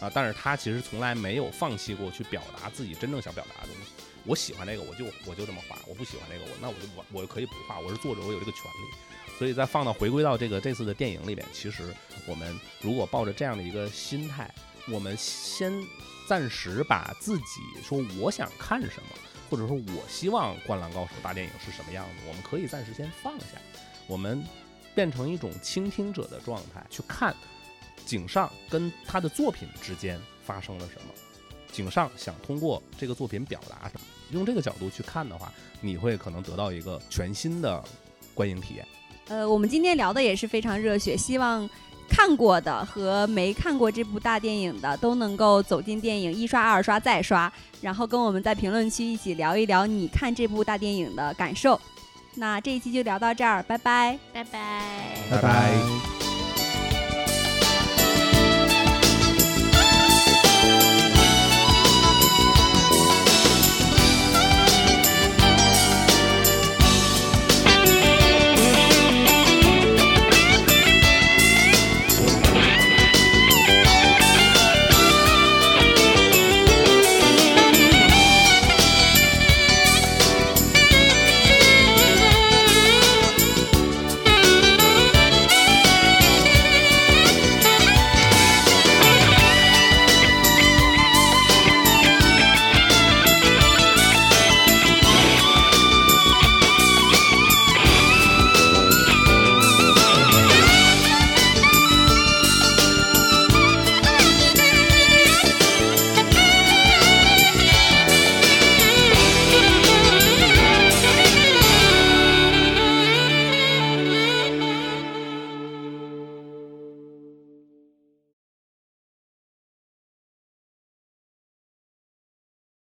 [0.00, 0.10] 啊。
[0.12, 3.92] 但是他其实从来没有放弃过去表达自己真正想表达的东西。
[4.24, 7.78] 我喜欢那个，我就我就这么画；我不喜欢那个，我那我就我我可以不画。
[7.78, 9.38] 我是作者，我有这个权利。
[9.38, 11.94] 所以再放到回归到这个这次的电影里面，其实
[12.26, 14.52] 我们如果抱着这样的一个心态，
[14.88, 15.72] 我们先
[16.28, 17.44] 暂时把自己
[17.84, 19.08] 说我想看什么，
[19.50, 23.46] 或者说我希望《灌篮高手》大电影是什么样子，我们可以暂时先放下，
[24.06, 24.42] 我们
[24.94, 27.34] 变成一种倾听者的状态去看
[28.06, 31.12] 井上跟他的作品之间发生了什么，
[31.72, 34.06] 井上想通过这个作品表达什么。
[34.30, 37.82] 用这个角度去看的话，你会可能得到一个全新的
[38.34, 38.86] 观影体验。
[39.28, 41.68] 呃，我们今天聊的也是非常热血，希望
[42.08, 51.80] 看过的和没看过这部大电影的都能够走进电影，一刷、二刷、再刷，然后跟我们在评论区一起聊一聊你看这部大电影的感受。
[52.36, 54.80] 那这一期就聊到这儿，拜拜，拜拜，
[55.30, 56.13] 拜拜。